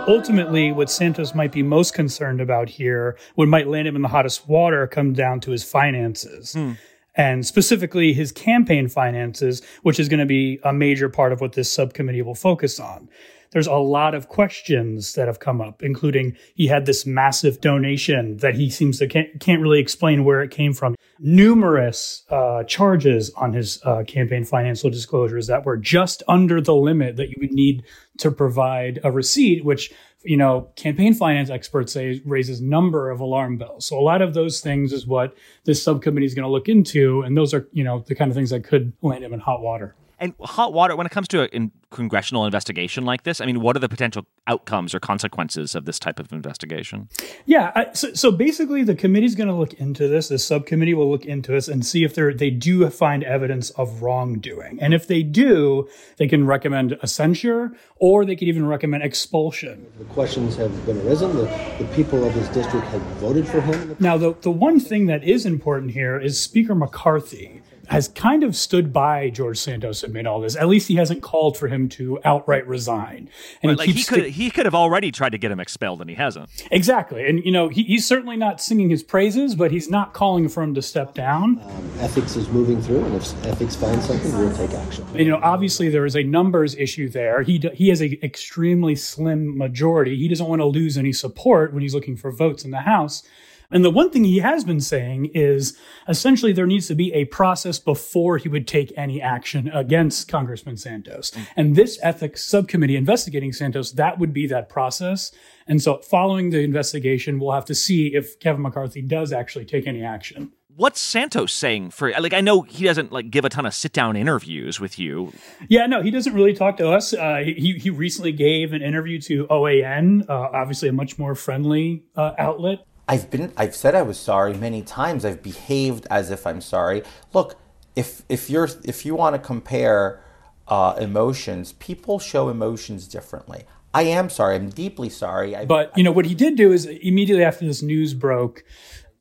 Ultimately, 0.07 0.71
what 0.71 0.91
Santos 0.91 1.33
might 1.33 1.51
be 1.51 1.63
most 1.63 1.93
concerned 1.93 2.41
about 2.41 2.69
here, 2.69 3.17
what 3.35 3.47
might 3.47 3.67
land 3.67 3.87
him 3.87 3.95
in 3.95 4.01
the 4.01 4.09
hottest 4.09 4.47
water, 4.47 4.85
comes 4.85 5.17
down 5.17 5.39
to 5.41 5.51
his 5.51 5.63
finances. 5.63 6.53
Hmm. 6.53 6.73
And 7.15 7.45
specifically 7.45 8.13
his 8.13 8.31
campaign 8.31 8.87
finances, 8.87 9.61
which 9.83 9.99
is 9.99 10.09
going 10.09 10.19
to 10.19 10.25
be 10.25 10.59
a 10.63 10.73
major 10.73 11.09
part 11.09 11.31
of 11.31 11.41
what 11.41 11.53
this 11.53 11.71
subcommittee 11.71 12.21
will 12.21 12.35
focus 12.35 12.79
on. 12.79 13.09
There's 13.51 13.67
a 13.67 13.75
lot 13.75 14.15
of 14.15 14.29
questions 14.29 15.13
that 15.13 15.27
have 15.27 15.39
come 15.39 15.61
up, 15.61 15.83
including 15.83 16.35
he 16.55 16.65
had 16.67 16.87
this 16.87 17.05
massive 17.05 17.61
donation 17.61 18.37
that 18.37 18.55
he 18.55 18.71
seems 18.71 18.97
to 18.97 19.07
can't, 19.07 19.39
can't 19.39 19.61
really 19.61 19.79
explain 19.79 20.23
where 20.23 20.41
it 20.41 20.49
came 20.49 20.73
from. 20.73 20.95
Numerous 21.25 22.23
uh, 22.29 22.63
charges 22.65 23.31
on 23.37 23.53
his 23.53 23.81
uh, 23.85 24.03
campaign 24.03 24.43
financial 24.43 24.89
disclosures 24.89 25.47
that 25.47 25.65
were 25.65 25.77
just 25.77 26.21
under 26.27 26.59
the 26.59 26.75
limit 26.75 27.15
that 27.15 27.29
you 27.29 27.35
would 27.39 27.53
need 27.53 27.83
to 28.17 28.29
provide 28.29 28.99
a 29.05 29.11
receipt, 29.11 29.63
which 29.63 29.93
you 30.23 30.37
know, 30.37 30.69
campaign 30.75 31.13
finance 31.13 31.49
experts 31.49 31.93
say 31.93 32.21
raises 32.25 32.61
number 32.61 33.09
of 33.09 33.19
alarm 33.19 33.57
bells. 33.57 33.85
So 33.85 33.99
a 33.99 34.01
lot 34.01 34.21
of 34.21 34.33
those 34.33 34.61
things 34.61 34.93
is 34.93 35.05
what 35.05 35.35
this 35.65 35.83
subcommittee 35.83 36.25
is 36.25 36.33
going 36.33 36.43
to 36.43 36.51
look 36.51 36.69
into, 36.69 37.21
and 37.21 37.37
those 37.37 37.53
are 37.53 37.67
you 37.71 37.83
know 37.83 38.03
the 38.07 38.15
kind 38.15 38.31
of 38.31 38.35
things 38.35 38.49
that 38.49 38.63
could 38.63 38.93
land 39.01 39.23
him 39.23 39.33
in 39.33 39.39
hot 39.39 39.61
water. 39.61 39.95
And 40.23 40.33
hot 40.39 40.71
water, 40.71 40.95
when 40.95 41.05
it 41.05 41.09
comes 41.09 41.27
to 41.29 41.53
a 41.53 41.69
congressional 41.89 42.45
investigation 42.45 43.03
like 43.03 43.23
this, 43.23 43.41
I 43.41 43.45
mean, 43.45 43.59
what 43.59 43.75
are 43.75 43.79
the 43.79 43.89
potential 43.89 44.25
outcomes 44.47 44.95
or 44.95 45.01
consequences 45.01 45.75
of 45.75 45.83
this 45.83 45.99
type 45.99 46.17
of 46.17 46.31
investigation? 46.31 47.09
Yeah. 47.45 47.73
I, 47.75 47.91
so, 47.91 48.13
so, 48.13 48.31
basically, 48.31 48.83
the 48.83 48.95
committee 48.95 49.25
is 49.25 49.35
going 49.35 49.49
to 49.49 49.53
look 49.53 49.73
into 49.73 50.07
this. 50.07 50.29
The 50.29 50.39
subcommittee 50.39 50.93
will 50.93 51.11
look 51.11 51.25
into 51.25 51.51
this 51.51 51.67
and 51.67 51.85
see 51.85 52.05
if 52.05 52.15
they 52.15 52.49
do 52.49 52.89
find 52.89 53.25
evidence 53.25 53.71
of 53.71 54.01
wrongdoing. 54.01 54.79
And 54.79 54.93
if 54.93 55.07
they 55.07 55.23
do, 55.23 55.89
they 56.15 56.29
can 56.29 56.47
recommend 56.47 56.97
a 57.01 57.07
censure 57.07 57.73
or 57.97 58.23
they 58.23 58.37
could 58.37 58.47
even 58.47 58.65
recommend 58.65 59.03
expulsion. 59.03 59.91
The 59.99 60.05
questions 60.05 60.55
have 60.55 60.85
been 60.85 61.01
arisen. 61.05 61.35
The, 61.35 61.75
the 61.79 61.89
people 61.93 62.23
of 62.23 62.33
his 62.33 62.47
district 62.47 62.85
have 62.87 63.01
voted 63.19 63.45
for 63.45 63.59
him. 63.59 63.97
Now, 63.99 64.17
the, 64.17 64.35
the 64.39 64.51
one 64.51 64.79
thing 64.79 65.07
that 65.07 65.25
is 65.25 65.45
important 65.45 65.91
here 65.91 66.17
is 66.17 66.39
Speaker 66.39 66.75
McCarthy 66.75 67.61
has 67.89 68.07
kind 68.09 68.43
of 68.43 68.55
stood 68.55 68.93
by 68.93 69.29
George 69.29 69.57
Santos 69.57 70.03
amid 70.03 70.25
all 70.25 70.39
this. 70.39 70.55
At 70.55 70.67
least 70.67 70.87
he 70.87 70.95
hasn't 70.95 71.21
called 71.21 71.57
for 71.57 71.67
him 71.67 71.89
to 71.89 72.19
outright 72.23 72.65
resign. 72.67 73.29
And 73.61 73.77
right, 73.77 73.87
he, 73.87 73.93
like 73.93 73.97
he 73.97 74.03
could 74.03 74.25
he 74.25 74.51
could 74.51 74.65
have 74.65 74.75
already 74.75 75.11
tried 75.11 75.31
to 75.31 75.37
get 75.37 75.51
him 75.51 75.59
expelled, 75.59 76.01
and 76.01 76.09
he 76.09 76.15
hasn't. 76.15 76.49
Exactly, 76.71 77.27
and 77.27 77.43
you 77.43 77.51
know 77.51 77.67
he, 77.67 77.83
he's 77.83 78.07
certainly 78.07 78.37
not 78.37 78.61
singing 78.61 78.89
his 78.89 79.03
praises, 79.03 79.55
but 79.55 79.71
he's 79.71 79.89
not 79.89 80.13
calling 80.13 80.47
for 80.47 80.63
him 80.63 80.73
to 80.75 80.81
step 80.81 81.13
down. 81.13 81.59
Um, 81.63 81.91
ethics 81.99 82.35
is 82.35 82.47
moving 82.49 82.81
through, 82.81 83.03
and 83.03 83.15
if 83.15 83.45
ethics 83.45 83.75
finds 83.75 84.05
something, 84.05 84.31
we'll 84.37 84.55
take 84.55 84.71
action. 84.71 85.05
And, 85.09 85.19
you 85.19 85.29
know, 85.29 85.39
obviously 85.43 85.89
there 85.89 86.05
is 86.05 86.15
a 86.15 86.23
numbers 86.23 86.75
issue 86.75 87.09
there. 87.09 87.41
He 87.43 87.61
he 87.73 87.89
has 87.89 88.01
an 88.01 88.17
extremely 88.23 88.95
slim 88.95 89.57
majority. 89.57 90.15
He 90.17 90.27
doesn't 90.27 90.47
want 90.47 90.61
to 90.61 90.65
lose 90.65 90.97
any 90.97 91.13
support 91.13 91.73
when 91.73 91.81
he's 91.81 91.93
looking 91.93 92.15
for 92.15 92.31
votes 92.31 92.63
in 92.63 92.71
the 92.71 92.81
House. 92.81 93.23
And 93.71 93.83
the 93.83 93.89
one 93.89 94.09
thing 94.09 94.23
he 94.23 94.39
has 94.39 94.63
been 94.63 94.79
saying 94.79 95.31
is 95.33 95.77
essentially 96.07 96.53
there 96.53 96.67
needs 96.67 96.87
to 96.87 96.95
be 96.95 97.13
a 97.13 97.25
process 97.25 97.79
before 97.79 98.37
he 98.37 98.49
would 98.49 98.67
take 98.67 98.93
any 98.95 99.21
action 99.21 99.69
against 99.69 100.27
Congressman 100.27 100.77
Santos. 100.77 101.31
Mm. 101.31 101.47
And 101.55 101.75
this 101.75 101.99
ethics 102.01 102.43
subcommittee 102.43 102.95
investigating 102.95 103.53
Santos, 103.53 103.91
that 103.93 104.19
would 104.19 104.33
be 104.33 104.47
that 104.47 104.69
process. 104.69 105.31
And 105.67 105.81
so 105.81 105.99
following 105.99 106.49
the 106.49 106.63
investigation, 106.63 107.39
we'll 107.39 107.53
have 107.53 107.65
to 107.65 107.75
see 107.75 108.15
if 108.15 108.39
Kevin 108.39 108.61
McCarthy 108.61 109.01
does 109.01 109.31
actually 109.31 109.65
take 109.65 109.87
any 109.87 110.03
action 110.03 110.51
what's 110.75 110.99
Santos 110.99 111.53
saying 111.53 111.91
for 111.91 112.11
like 112.19 112.33
I 112.33 112.41
know 112.41 112.61
he 112.61 112.85
doesn't 112.85 113.11
like 113.11 113.29
give 113.29 113.45
a 113.45 113.49
ton 113.49 113.65
of 113.65 113.73
sit 113.73 113.93
down 113.93 114.15
interviews 114.15 114.79
with 114.79 114.97
you. 114.97 115.33
Yeah, 115.67 115.85
no, 115.85 116.01
he 116.01 116.11
doesn't 116.11 116.33
really 116.33 116.53
talk 116.53 116.77
to 116.77 116.89
us. 116.89 117.13
Uh, 117.13 117.41
he 117.43 117.77
he 117.79 117.89
recently 117.89 118.31
gave 118.31 118.73
an 118.73 118.81
interview 118.81 119.19
to 119.21 119.45
OAN, 119.47 120.29
uh, 120.29 120.33
obviously 120.33 120.89
a 120.89 120.93
much 120.93 121.17
more 121.17 121.35
friendly 121.35 122.03
uh, 122.15 122.33
outlet. 122.37 122.85
I've 123.07 123.29
been 123.29 123.51
I've 123.57 123.75
said 123.75 123.95
I 123.95 124.01
was 124.01 124.19
sorry 124.19 124.53
many 124.53 124.81
times. 124.81 125.25
I've 125.25 125.43
behaved 125.43 126.07
as 126.09 126.31
if 126.31 126.47
I'm 126.47 126.61
sorry. 126.61 127.03
Look, 127.33 127.57
if 127.95 128.23
if 128.29 128.49
you're 128.49 128.69
if 128.83 129.05
you 129.05 129.15
want 129.15 129.35
to 129.35 129.39
compare 129.39 130.23
uh, 130.67 130.95
emotions, 130.99 131.73
people 131.73 132.19
show 132.19 132.49
emotions 132.49 133.07
differently. 133.07 133.63
I 133.93 134.03
am 134.03 134.29
sorry. 134.29 134.55
I'm 134.55 134.69
deeply 134.69 135.09
sorry. 135.09 135.55
I, 135.55 135.65
but 135.65 135.95
you 135.97 136.03
know 136.03 136.11
what 136.11 136.25
he 136.25 136.33
did 136.33 136.55
do 136.55 136.71
is 136.71 136.85
immediately 136.85 137.43
after 137.43 137.65
this 137.65 137.83
news 137.83 138.13
broke, 138.13 138.63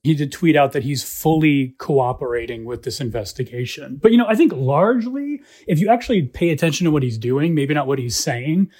he 0.03 0.14
did 0.14 0.33
tweet 0.33 0.57
out 0.57 0.73
that 0.73 0.83
he's 0.83 1.03
fully 1.03 1.75
cooperating 1.79 2.64
with 2.64 2.85
this 2.85 3.01
investigation. 3.01 3.99
But 4.01 4.12
you 4.12 4.18
know, 4.18 4.27
I 4.27 4.35
think 4.35 4.53
largely, 4.53 5.42
if 5.66 5.79
you 5.79 5.88
actually 5.88 6.23
pay 6.23 6.51
attention 6.51 6.85
to 6.85 6.90
what 6.90 7.03
he's 7.03 7.18
doing, 7.18 7.55
maybe 7.55 7.75
not 7.75 7.87
what 7.87 7.99
he's 7.99 8.16
saying, 8.16 8.71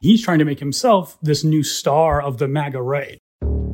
he's 0.00 0.22
trying 0.22 0.38
to 0.38 0.44
make 0.44 0.60
himself 0.60 1.18
this 1.22 1.44
new 1.44 1.62
star 1.62 2.20
of 2.20 2.38
the 2.38 2.48
MAGA 2.48 2.82
right. 2.82 3.20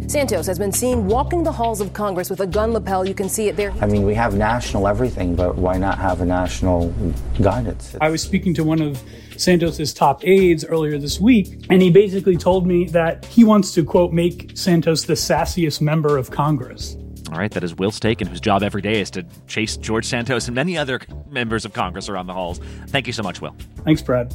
Santos 0.08 0.46
has 0.46 0.58
been 0.58 0.72
seen 0.72 1.06
walking 1.06 1.42
the 1.42 1.52
halls 1.52 1.80
of 1.80 1.92
Congress 1.92 2.28
with 2.28 2.40
a 2.40 2.46
gun 2.46 2.72
lapel. 2.72 3.06
You 3.06 3.14
can 3.14 3.28
see 3.28 3.48
it 3.48 3.56
there. 3.56 3.72
I 3.80 3.86
mean, 3.86 4.04
we 4.04 4.14
have 4.14 4.34
national 4.34 4.86
everything, 4.86 5.34
but 5.34 5.56
why 5.56 5.78
not 5.78 5.98
have 5.98 6.20
a 6.20 6.24
national 6.24 6.94
guidance? 7.40 7.96
I 8.00 8.10
was 8.10 8.22
speaking 8.22 8.52
to 8.54 8.64
one 8.64 8.82
of 8.82 9.02
Santos's 9.36 9.94
top 9.94 10.24
aides 10.26 10.64
earlier 10.64 10.98
this 10.98 11.18
week, 11.20 11.66
and 11.70 11.80
he 11.80 11.90
basically 11.90 12.36
told 12.36 12.66
me 12.66 12.86
that 12.88 13.24
he 13.26 13.44
wants 13.44 13.72
to, 13.74 13.84
quote, 13.84 14.12
make 14.12 14.52
Santos 14.54 15.04
the 15.04 15.14
sassiest 15.14 15.80
member 15.80 16.16
of 16.18 16.30
Congress. 16.30 16.96
All 17.30 17.38
right, 17.38 17.50
that 17.52 17.64
is 17.64 17.74
Will 17.74 17.90
Steakin, 17.90 18.28
whose 18.28 18.40
job 18.40 18.62
every 18.62 18.82
day 18.82 19.00
is 19.00 19.10
to 19.12 19.24
chase 19.46 19.78
George 19.78 20.04
Santos 20.04 20.48
and 20.48 20.54
many 20.54 20.76
other 20.76 21.00
members 21.30 21.64
of 21.64 21.72
Congress 21.72 22.10
around 22.10 22.26
the 22.26 22.34
halls. 22.34 22.60
Thank 22.88 23.06
you 23.06 23.12
so 23.14 23.22
much, 23.22 23.40
Will. 23.40 23.56
Thanks, 23.84 24.02
Brad. 24.02 24.34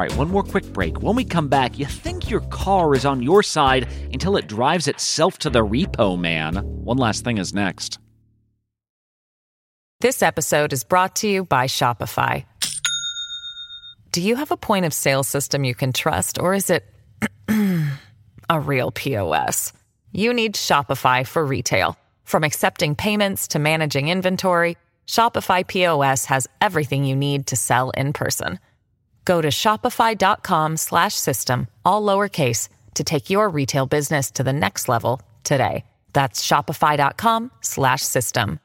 All 0.00 0.06
right, 0.06 0.16
one 0.16 0.30
more 0.30 0.42
quick 0.42 0.64
break. 0.72 1.02
When 1.02 1.14
we 1.14 1.26
come 1.26 1.48
back, 1.48 1.78
you 1.78 1.84
think 1.84 2.30
your 2.30 2.40
car 2.48 2.94
is 2.94 3.04
on 3.04 3.22
your 3.22 3.42
side 3.42 3.86
until 4.10 4.38
it 4.38 4.46
drives 4.46 4.88
itself 4.88 5.36
to 5.40 5.50
the 5.50 5.58
repo 5.58 6.18
man. 6.18 6.54
One 6.56 6.96
last 6.96 7.22
thing 7.22 7.36
is 7.36 7.52
next. 7.52 7.98
This 10.00 10.22
episode 10.22 10.72
is 10.72 10.84
brought 10.84 11.16
to 11.16 11.28
you 11.28 11.44
by 11.44 11.66
Shopify. 11.66 12.46
Do 14.12 14.22
you 14.22 14.36
have 14.36 14.50
a 14.50 14.56
point 14.56 14.86
of 14.86 14.94
sale 14.94 15.22
system 15.22 15.64
you 15.64 15.74
can 15.74 15.92
trust, 15.92 16.38
or 16.38 16.54
is 16.54 16.70
it 16.70 16.82
a 18.48 18.58
real 18.58 18.92
POS? 18.92 19.74
You 20.12 20.32
need 20.32 20.54
Shopify 20.54 21.26
for 21.26 21.44
retail. 21.44 21.98
From 22.24 22.42
accepting 22.42 22.94
payments 22.94 23.48
to 23.48 23.58
managing 23.58 24.08
inventory, 24.08 24.78
Shopify 25.06 25.62
POS 25.66 26.24
has 26.24 26.48
everything 26.62 27.04
you 27.04 27.16
need 27.16 27.48
to 27.48 27.56
sell 27.56 27.90
in 27.90 28.14
person. 28.14 28.58
Go 29.24 29.40
to 29.40 29.48
shopify.com 29.48 30.76
slash 30.76 31.14
system, 31.14 31.68
all 31.84 32.02
lowercase, 32.02 32.68
to 32.94 33.04
take 33.04 33.30
your 33.30 33.48
retail 33.48 33.86
business 33.86 34.30
to 34.32 34.42
the 34.42 34.52
next 34.52 34.88
level 34.88 35.20
today. 35.44 35.84
That's 36.12 36.46
shopify.com 36.46 37.50
slash 37.60 38.02
system. 38.02 38.60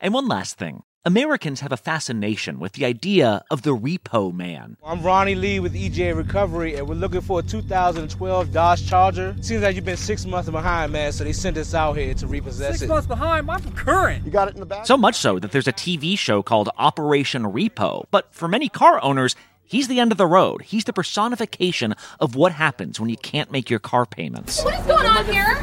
And 0.00 0.12
one 0.12 0.28
last 0.28 0.58
thing. 0.58 0.82
Americans 1.06 1.60
have 1.60 1.70
a 1.70 1.76
fascination 1.76 2.58
with 2.58 2.72
the 2.72 2.86
idea 2.86 3.44
of 3.50 3.60
the 3.60 3.76
repo 3.76 4.32
man. 4.32 4.78
I'm 4.82 5.02
Ronnie 5.02 5.34
Lee 5.34 5.60
with 5.60 5.74
EJ 5.74 6.16
Recovery, 6.16 6.76
and 6.76 6.88
we're 6.88 6.94
looking 6.94 7.20
for 7.20 7.40
a 7.40 7.42
2012 7.42 8.50
Dodge 8.50 8.88
Charger. 8.88 9.36
Seems 9.42 9.62
like 9.62 9.76
you've 9.76 9.84
been 9.84 9.98
six 9.98 10.24
months 10.24 10.48
behind, 10.48 10.92
man, 10.92 11.12
so 11.12 11.22
they 11.22 11.34
sent 11.34 11.58
us 11.58 11.74
out 11.74 11.98
here 11.98 12.14
to 12.14 12.26
repossess 12.26 12.68
six 12.68 12.76
it. 12.76 12.78
Six 12.78 12.88
months 12.88 13.06
behind? 13.06 13.50
I'm 13.50 13.72
current. 13.72 14.24
You 14.24 14.30
got 14.30 14.48
it 14.48 14.54
in 14.54 14.60
the 14.60 14.66
back? 14.66 14.86
So 14.86 14.96
much 14.96 15.16
so 15.16 15.38
that 15.40 15.52
there's 15.52 15.68
a 15.68 15.74
TV 15.74 16.18
show 16.18 16.42
called 16.42 16.70
Operation 16.78 17.42
Repo. 17.42 18.06
But 18.10 18.32
for 18.32 18.48
many 18.48 18.70
car 18.70 19.02
owners, 19.02 19.36
He's 19.66 19.88
the 19.88 19.98
end 19.98 20.12
of 20.12 20.18
the 20.18 20.26
road. 20.26 20.60
He's 20.60 20.84
the 20.84 20.92
personification 20.92 21.94
of 22.20 22.36
what 22.36 22.52
happens 22.52 23.00
when 23.00 23.08
you 23.08 23.16
can't 23.16 23.50
make 23.50 23.70
your 23.70 23.78
car 23.78 24.04
payments. 24.04 24.62
What 24.62 24.78
is 24.78 24.86
going 24.86 25.06
on 25.06 25.24
here? 25.24 25.54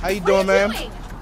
How 0.00 0.08
you 0.08 0.20
doing, 0.20 0.48
ma'am? 0.48 0.72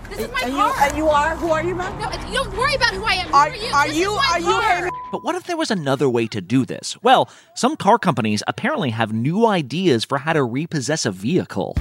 This 0.09 0.21
is 0.21 0.31
my 0.33 0.41
and 0.45 0.55
car. 0.55 0.69
You, 0.69 0.85
and 0.85 0.97
you 0.97 1.09
are? 1.09 1.37
Who 1.37 1.51
are 1.51 1.63
you, 1.63 1.75
ma'am? 1.75 1.99
No, 1.99 2.11
you 2.29 2.35
don't 2.45 2.57
worry 2.57 2.75
about 2.75 2.93
who 2.95 3.05
I 3.05 3.15
am. 3.15 3.27
Who 3.29 3.35
are 3.35 3.55
you? 3.55 3.75
Are 3.75 3.89
this 3.89 3.97
you? 3.97 4.11
are 4.13 4.41
you? 4.41 4.61
Henry? 4.61 4.91
But 5.13 5.25
what 5.25 5.35
if 5.35 5.45
there 5.45 5.57
was 5.57 5.71
another 5.71 6.09
way 6.09 6.27
to 6.29 6.41
do 6.41 6.65
this? 6.65 7.01
Well, 7.03 7.29
some 7.55 7.77
car 7.77 7.99
companies 7.99 8.43
apparently 8.47 8.91
have 8.91 9.13
new 9.13 9.47
ideas 9.47 10.05
for 10.05 10.19
how 10.19 10.33
to 10.33 10.43
repossess 10.43 11.07
a 11.07 11.11
vehicle. 11.11 11.77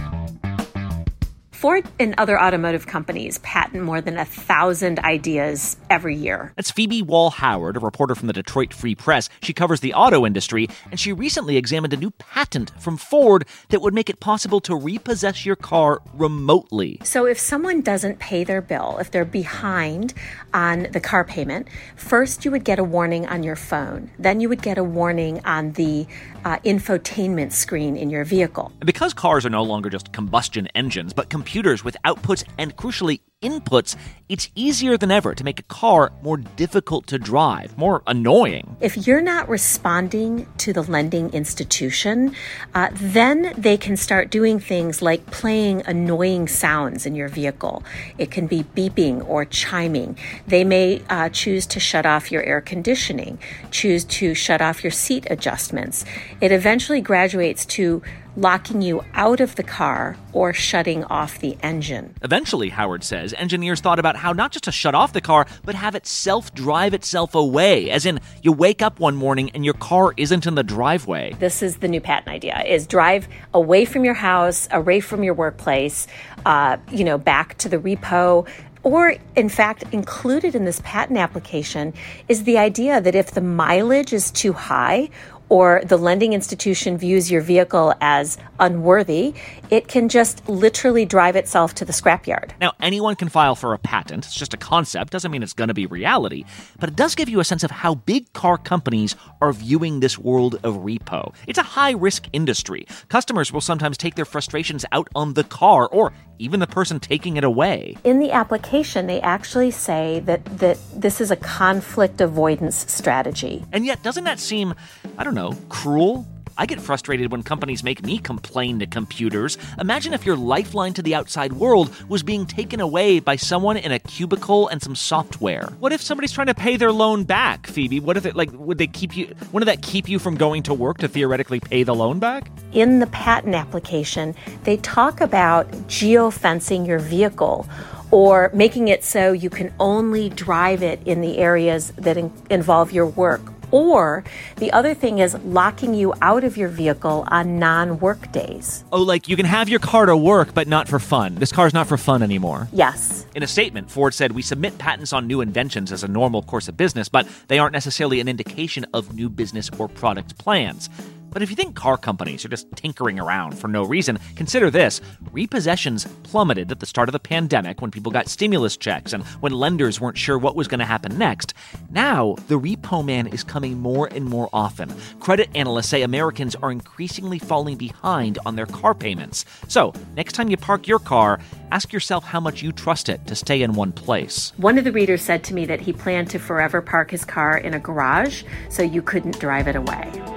Ford 1.55 1.85
and 2.01 2.13
other 2.17 2.39
automotive 2.39 2.85
companies 2.85 3.37
patent 3.37 3.81
more 3.81 4.01
than 4.01 4.17
a 4.17 4.25
thousand 4.25 4.99
ideas 4.99 5.77
every 5.89 6.15
year. 6.15 6.51
That's 6.57 6.69
Phoebe 6.69 7.01
Wall 7.01 7.29
Howard, 7.29 7.77
a 7.77 7.79
reporter 7.79 8.13
from 8.13 8.27
the 8.27 8.33
Detroit 8.33 8.73
Free 8.73 8.93
Press. 8.93 9.29
She 9.41 9.53
covers 9.53 9.79
the 9.79 9.93
auto 9.93 10.25
industry, 10.25 10.67
and 10.91 10.99
she 10.99 11.13
recently 11.13 11.55
examined 11.55 11.93
a 11.93 11.97
new 11.97 12.11
patent 12.11 12.71
from 12.77 12.97
Ford 12.97 13.45
that 13.69 13.81
would 13.81 13.93
make 13.93 14.09
it 14.09 14.19
possible 14.19 14.59
to 14.59 14.75
repossess 14.75 15.45
your 15.45 15.55
car 15.55 16.01
remotely. 16.13 16.99
So 17.05 17.25
if 17.25 17.39
someone 17.39 17.81
doesn't 17.81 18.19
pay 18.19 18.43
their 18.43 18.61
bill, 18.61 18.97
if 18.99 19.09
they're 19.09 19.23
behind 19.23 20.13
on 20.53 20.87
the 20.91 20.99
car 20.99 21.23
payment, 21.23 21.69
first 21.95 22.43
you 22.43 22.51
would 22.51 22.65
get 22.65 22.79
a 22.79 22.83
warning 22.83 23.27
on 23.27 23.43
your 23.43 23.55
phone. 23.55 24.11
Then 24.19 24.41
you 24.41 24.49
would 24.49 24.61
get 24.61 24.77
a 24.77 24.83
warning 24.83 25.43
on 25.45 25.71
the 25.71 26.05
uh, 26.43 26.57
infotainment 26.59 27.53
screen 27.53 27.95
in 27.95 28.09
your 28.09 28.23
vehicle. 28.25 28.71
Because 28.79 29.13
cars 29.13 29.45
are 29.45 29.49
no 29.49 29.63
longer 29.63 29.89
just 29.89 30.11
combustion 30.11 30.67
engines, 30.75 31.13
but 31.13 31.29
computers 31.45 31.83
with 31.83 31.95
outputs 32.03 32.43
and, 32.57 32.75
crucially, 32.75 33.19
inputs, 33.43 33.95
it's 34.27 34.49
easier 34.55 34.97
than 34.97 35.11
ever 35.11 35.35
to 35.35 35.43
make 35.43 35.59
a 35.59 35.63
car 35.63 36.11
more 36.23 36.37
difficult 36.37 37.05
to 37.05 37.19
drive, 37.19 37.77
more 37.77 38.01
annoying. 38.07 38.75
If 38.81 39.05
you're 39.05 39.21
not 39.21 39.47
responding 39.47 40.47
to 40.57 40.73
the 40.73 40.81
lending 40.81 41.29
institution, 41.33 42.33
uh, 42.73 42.89
then 42.93 43.53
they 43.55 43.77
can 43.77 43.95
start 43.95 44.31
doing 44.31 44.59
things 44.59 45.03
like 45.03 45.27
playing 45.27 45.83
annoying 45.85 46.47
sounds 46.47 47.05
in 47.05 47.13
your 47.13 47.27
vehicle. 47.27 47.83
It 48.17 48.31
can 48.31 48.47
be 48.47 48.63
beeping 48.63 49.23
or 49.29 49.45
chiming. 49.45 50.17
They 50.47 50.63
may 50.63 51.03
uh, 51.11 51.29
choose 51.29 51.67
to 51.67 51.79
shut 51.79 52.07
off 52.07 52.31
your 52.31 52.41
air 52.41 52.61
conditioning, 52.61 53.37
choose 53.69 54.03
to 54.05 54.33
shut 54.33 54.61
off 54.63 54.83
your 54.83 54.91
seat 54.91 55.27
adjustments. 55.29 56.05
It 56.41 56.51
eventually 56.51 57.01
graduates 57.01 57.63
to 57.77 58.01
locking 58.35 58.81
you 58.81 59.03
out 59.13 59.39
of 59.39 59.55
the 59.55 59.63
car 59.63 60.17
or 60.33 60.53
shutting 60.53 61.03
off 61.05 61.39
the 61.39 61.57
engine. 61.61 62.13
Eventually, 62.21 62.69
Howard 62.69 63.03
says, 63.03 63.33
engineers 63.33 63.79
thought 63.79 63.99
about 63.99 64.15
how 64.15 64.33
not 64.33 64.51
just 64.51 64.65
to 64.65 64.71
shut 64.71 64.95
off 64.95 65.13
the 65.13 65.21
car, 65.21 65.47
but 65.63 65.75
have 65.75 65.95
it 65.95 66.05
self 66.05 66.53
drive 66.53 66.93
itself 66.93 67.35
away. 67.35 67.89
As 67.89 68.05
in, 68.05 68.19
you 68.41 68.51
wake 68.51 68.81
up 68.81 68.99
one 68.99 69.15
morning 69.15 69.51
and 69.51 69.63
your 69.63 69.73
car 69.75 70.13
isn't 70.17 70.45
in 70.45 70.55
the 70.55 70.63
driveway. 70.63 71.33
This 71.39 71.61
is 71.61 71.77
the 71.77 71.87
new 71.87 72.01
patent 72.01 72.29
idea: 72.29 72.61
is 72.65 72.87
drive 72.87 73.27
away 73.53 73.85
from 73.85 74.03
your 74.03 74.13
house, 74.13 74.67
away 74.71 74.99
from 74.99 75.23
your 75.23 75.33
workplace, 75.33 76.07
uh, 76.45 76.77
you 76.91 77.03
know, 77.03 77.17
back 77.17 77.57
to 77.59 77.69
the 77.69 77.77
repo. 77.77 78.47
Or, 78.83 79.15
in 79.35 79.49
fact, 79.49 79.83
included 79.91 80.53
in 80.53 80.65
this 80.65 80.79
patent 80.83 81.17
application 81.17 81.91
is 82.27 82.43
the 82.43 82.59
idea 82.59 83.01
that 83.01 83.15
if 83.15 83.31
the 83.31 83.41
mileage 83.41 84.13
is 84.13 84.29
too 84.29 84.53
high 84.53 85.09
or 85.49 85.81
the 85.85 85.97
lending 85.97 86.33
institution 86.33 86.97
views 86.97 87.29
your 87.29 87.41
vehicle 87.41 87.93
as 88.01 88.37
unworthy, 88.59 89.33
it 89.69 89.87
can 89.87 90.09
just 90.09 90.47
literally 90.49 91.05
drive 91.05 91.35
itself 91.35 91.75
to 91.75 91.85
the 91.85 91.93
scrapyard. 91.93 92.51
Now, 92.59 92.73
anyone 92.79 93.15
can 93.15 93.29
file 93.29 93.55
for 93.55 93.73
a 93.73 93.77
patent. 93.77 94.25
It's 94.25 94.35
just 94.35 94.53
a 94.53 94.57
concept, 94.57 95.11
doesn't 95.11 95.31
mean 95.31 95.43
it's 95.43 95.53
going 95.53 95.67
to 95.67 95.73
be 95.73 95.85
reality. 95.85 96.45
But 96.79 96.89
it 96.89 96.95
does 96.95 97.15
give 97.15 97.29
you 97.29 97.39
a 97.39 97.43
sense 97.43 97.63
of 97.63 97.71
how 97.71 97.95
big 97.95 98.31
car 98.33 98.57
companies 98.57 99.15
are 99.41 99.53
viewing 99.53 99.99
this 99.99 100.17
world 100.17 100.55
of 100.63 100.75
repo. 100.75 101.33
It's 101.47 101.59
a 101.59 101.63
high 101.63 101.91
risk 101.91 102.27
industry. 102.33 102.87
Customers 103.09 103.51
will 103.53 103.61
sometimes 103.61 103.97
take 103.97 104.15
their 104.15 104.25
frustrations 104.25 104.85
out 104.91 105.07
on 105.15 105.33
the 105.33 105.43
car 105.43 105.87
or 105.87 106.13
even 106.39 106.59
the 106.59 106.67
person 106.67 106.99
taking 106.99 107.37
it 107.37 107.43
away. 107.43 107.95
In 108.03 108.19
the 108.19 108.31
application, 108.31 109.07
they 109.07 109.21
actually 109.21 109.71
say 109.71 110.21
that, 110.25 110.43
that 110.57 110.77
this 110.93 111.21
is 111.21 111.31
a 111.31 111.35
conflict 111.35 112.19
avoidance 112.19 112.91
strategy. 112.91 113.63
And 113.71 113.85
yet, 113.85 114.03
doesn't 114.03 114.25
that 114.25 114.39
seem, 114.39 114.73
I 115.17 115.23
don't 115.23 115.34
know, 115.35 115.53
cruel? 115.69 116.25
I 116.57 116.65
get 116.65 116.79
frustrated 116.79 117.31
when 117.31 117.43
companies 117.43 117.83
make 117.83 118.01
me 118.03 118.17
complain 118.17 118.79
to 118.79 118.87
computers. 118.87 119.57
Imagine 119.77 120.13
if 120.13 120.25
your 120.25 120.37
lifeline 120.37 120.93
to 120.93 121.01
the 121.01 121.13
outside 121.13 121.51
world 121.51 121.93
was 122.07 122.23
being 122.23 122.45
taken 122.45 122.79
away 122.79 123.19
by 123.19 123.35
someone 123.35 123.75
in 123.75 123.91
a 123.91 123.99
cubicle 123.99 124.69
and 124.69 124.81
some 124.81 124.95
software. 124.95 125.67
What 125.79 125.91
if 125.91 126.01
somebody's 126.01 126.31
trying 126.31 126.47
to 126.47 126.55
pay 126.55 126.77
their 126.77 126.93
loan 126.93 127.25
back, 127.25 127.67
Phoebe? 127.67 127.99
What 127.99 128.15
if 128.15 128.25
it 128.25 128.37
like 128.37 128.51
would 128.53 128.77
they 128.77 128.87
keep 128.87 129.17
you 129.17 129.35
wouldn't 129.51 129.67
that 129.67 129.85
keep 129.85 130.07
you 130.07 130.17
from 130.17 130.35
going 130.35 130.63
to 130.63 130.73
work 130.73 130.99
to 130.99 131.09
theoretically 131.09 131.59
pay 131.59 131.83
the 131.83 131.93
loan 131.93 132.19
back? 132.19 132.49
In 132.71 132.99
the 132.99 133.07
patent 133.07 133.53
application, 133.53 134.33
they 134.63 134.77
talk 134.77 135.19
about 135.19 135.69
geofencing 135.89 136.87
your 136.87 136.99
vehicle 136.99 137.67
or 138.11 138.49
making 138.53 138.87
it 138.87 139.03
so 139.03 139.33
you 139.33 139.49
can 139.49 139.73
only 139.79 140.29
drive 140.29 140.81
it 140.81 141.05
in 141.05 141.19
the 141.19 141.37
areas 141.37 141.91
that 141.97 142.15
in- 142.15 142.31
involve 142.49 142.93
your 142.93 143.07
work 143.07 143.41
or 143.71 144.23
the 144.57 144.71
other 144.71 144.93
thing 144.93 145.19
is 145.19 145.35
locking 145.45 145.93
you 145.93 146.13
out 146.21 146.43
of 146.43 146.57
your 146.57 146.69
vehicle 146.69 147.25
on 147.27 147.59
non 147.59 147.99
work 147.99 148.31
days. 148.31 148.83
Oh, 148.91 149.01
like 149.01 149.27
you 149.27 149.35
can 149.35 149.45
have 149.45 149.69
your 149.69 149.79
car 149.79 150.05
to 150.05 150.17
work, 150.17 150.53
but 150.53 150.67
not 150.67 150.87
for 150.87 150.99
fun. 150.99 151.35
This 151.35 151.51
car's 151.51 151.73
not 151.73 151.87
for 151.87 151.97
fun 151.97 152.21
anymore. 152.21 152.67
Yes. 152.71 153.25
In 153.35 153.43
a 153.43 153.47
statement, 153.47 153.89
Ford 153.89 154.13
said, 154.13 154.31
We 154.31 154.41
submit 154.41 154.77
patents 154.77 155.13
on 155.13 155.27
new 155.27 155.41
inventions 155.41 155.91
as 155.91 156.03
a 156.03 156.07
normal 156.07 156.41
course 156.41 156.67
of 156.67 156.77
business, 156.77 157.09
but 157.09 157.27
they 157.47 157.59
aren't 157.59 157.73
necessarily 157.73 158.19
an 158.19 158.27
indication 158.27 158.85
of 158.93 159.13
new 159.13 159.29
business 159.29 159.69
or 159.77 159.87
product 159.87 160.37
plans. 160.37 160.89
But 161.35 161.41
if 161.41 161.49
you 161.49 161.57
think 161.57 161.75
car 161.75 161.97
companies 161.97 162.45
are 162.45 162.47
just 162.47 162.71
tinkering 162.77 163.19
around 163.19 163.59
for 163.59 163.67
no 163.67 163.83
reason, 163.83 164.19
consider 164.37 164.71
this. 164.71 165.01
Repossessions 165.33 166.07
plummeted 166.23 166.71
at 166.71 166.79
the 166.79 166.85
start 166.85 167.09
of 167.09 167.11
the 167.13 167.19
pandemic 167.19 167.81
when 167.81 167.91
people 167.91 168.09
got 168.09 168.29
stimulus 168.29 168.77
checks 168.77 169.11
and 169.11 169.21
when 169.41 169.51
lenders 169.51 169.99
weren't 169.99 170.17
sure 170.17 170.37
what 170.37 170.55
was 170.55 170.69
going 170.69 170.79
to 170.79 170.85
happen 170.85 171.17
next. 171.17 171.53
Now, 171.89 172.35
the 172.47 172.57
repo 172.57 173.03
man 173.03 173.27
is 173.27 173.43
coming 173.43 173.77
more 173.77 174.07
and 174.13 174.23
more 174.23 174.47
often. 174.53 174.95
Credit 175.19 175.49
analysts 175.55 175.89
say 175.89 176.03
Americans 176.03 176.55
are 176.55 176.71
increasingly 176.71 177.39
falling 177.39 177.75
behind 177.75 178.39
on 178.45 178.55
their 178.55 178.65
car 178.65 178.93
payments. 178.93 179.43
So, 179.67 179.91
next 180.15 180.35
time 180.35 180.47
you 180.47 180.55
park 180.55 180.87
your 180.87 180.99
car, 180.99 181.41
ask 181.69 181.91
yourself 181.91 182.23
how 182.23 182.39
much 182.39 182.63
you 182.63 182.71
trust 182.71 183.09
it 183.09 183.27
to 183.27 183.35
stay 183.35 183.61
in 183.61 183.73
one 183.73 183.91
place. 183.91 184.53
One 184.55 184.77
of 184.77 184.85
the 184.85 184.93
readers 184.93 185.21
said 185.21 185.43
to 185.43 185.53
me 185.53 185.65
that 185.65 185.81
he 185.81 185.91
planned 185.91 186.29
to 186.29 186.39
forever 186.39 186.81
park 186.81 187.11
his 187.11 187.25
car 187.25 187.57
in 187.57 187.73
a 187.73 187.79
garage 187.79 188.43
so 188.69 188.83
you 188.83 189.01
couldn't 189.01 189.37
drive 189.37 189.67
it 189.67 189.75
away. 189.75 190.34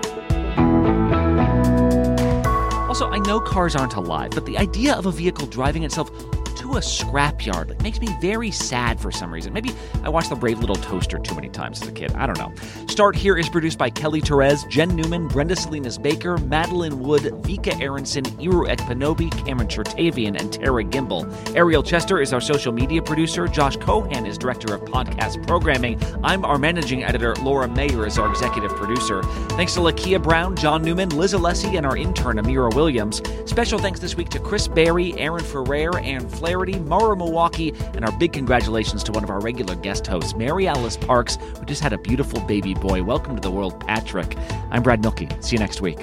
Also, 3.01 3.15
I 3.15 3.21
know 3.21 3.39
cars 3.39 3.77
aren't 3.77 3.95
alive, 3.95 4.33
but 4.33 4.45
the 4.45 4.59
idea 4.59 4.93
of 4.93 5.07
a 5.07 5.13
vehicle 5.13 5.47
driving 5.47 5.85
itself 5.85 6.11
to 6.69 6.77
a 6.77 6.81
scrapyard 6.81 7.69
like, 7.69 7.83
makes 7.83 8.01
me 8.01 8.09
very 8.21 8.51
sad 8.51 9.01
for 9.01 9.11
some 9.11 9.33
reason. 9.33 9.53
Maybe 9.53 9.73
I 10.03 10.09
watched 10.09 10.31
The 10.31 10.37
Brave 10.37 10.61
Little 10.61 10.77
Toaster 10.77 11.19
too 11.19 11.35
many 11.35 11.49
times 11.49 11.83
as 11.83 11.89
a 11.89 11.93
kid. 11.93 12.13
I 12.13 12.27
don't 12.27 12.39
know. 12.39 12.53
Start 12.87 13.17
Here 13.17 13.37
is 13.37 13.49
produced 13.49 13.79
by 13.79 13.91
Kelly 13.91 14.21
Therese, 14.21 14.65
Jen 14.65 14.95
Newman, 14.95 15.29
Brenda 15.29 15.57
Salinas 15.57 15.99
Baker, 15.99 16.37
Madeline 16.39 17.01
Wood, 17.01 17.23
Vika 17.23 17.81
Aronson, 17.81 18.25
Iru 18.25 18.69
Ekpanobi, 18.69 19.31
Cameron 19.47 19.69
Chertavian, 19.69 20.39
and 20.39 20.53
Tara 20.53 20.85
Gimbel. 20.85 21.27
Ariel 21.57 21.83
Chester 21.83 22.21
is 22.21 22.33
our 22.33 22.41
social 22.41 22.73
media 22.73 23.01
producer. 23.03 23.49
Josh 23.49 23.77
Cohan 23.77 24.27
is 24.27 24.37
director 24.37 24.75
of 24.75 24.83
podcast 24.83 25.47
programming. 25.47 26.01
I'm 26.23 26.45
our 26.45 26.59
managing 26.59 27.05
editor. 27.05 27.35
Laura 27.37 27.69
Mayer 27.69 28.07
is 28.07 28.19
our 28.19 28.29
executive 28.29 28.75
producer. 28.77 29.23
Thanks 29.51 29.75
to 29.75 29.81
Lakia 29.81 30.23
Brown, 30.23 30.57
John 30.57 30.83
Newman, 30.83 31.11
Liz 31.11 31.33
Alessi, 31.33 31.77
and 31.77 31.87
our 31.87 31.97
intern, 31.97 32.37
Amira 32.37 32.75
Williams. 32.75 33.23
Special 33.47 33.79
thanks 33.79 34.01
this 34.01 34.17
week 34.17 34.29
to 34.31 34.39
Chris 34.39 34.69
Barry, 34.69 35.17
Aaron 35.19 35.45
Ferrer, 35.45 35.99
and 35.99 36.31
Flaherty, 36.59 36.81
Mara 36.81 37.17
Milwaukee, 37.17 37.73
and 37.95 38.05
our 38.05 38.11
big 38.19 38.33
congratulations 38.33 39.05
to 39.05 39.13
one 39.13 39.23
of 39.23 39.31
our 39.31 39.39
regular 39.39 39.77
guest 39.77 40.05
hosts, 40.09 40.35
Mary 40.35 40.67
Alice 40.67 40.97
Parks, 40.97 41.37
who 41.57 41.65
just 41.65 41.81
had 41.81 41.93
a 41.93 41.99
beautiful 41.99 42.41
baby 42.41 42.75
boy. 42.75 43.01
Welcome 43.05 43.37
to 43.37 43.41
the 43.41 43.51
world, 43.51 43.79
Patrick. 43.87 44.37
I'm 44.73 44.83
Brad 44.83 45.01
Milkey. 45.01 45.29
See 45.41 45.55
you 45.55 45.61
next 45.61 45.81
week. 45.81 46.01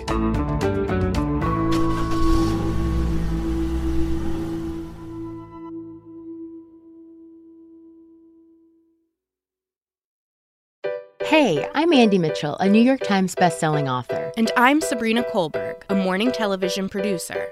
Hey, 11.25 11.67
I'm 11.75 11.91
Andie 11.91 12.17
Mitchell, 12.17 12.55
a 12.59 12.69
New 12.69 12.81
York 12.81 13.01
Times 13.01 13.35
bestselling 13.35 13.91
author. 13.91 14.31
And 14.37 14.49
I'm 14.55 14.79
Sabrina 14.79 15.23
Kohlberg, 15.23 15.83
a 15.89 15.95
morning 15.95 16.31
television 16.31 16.87
producer. 16.87 17.51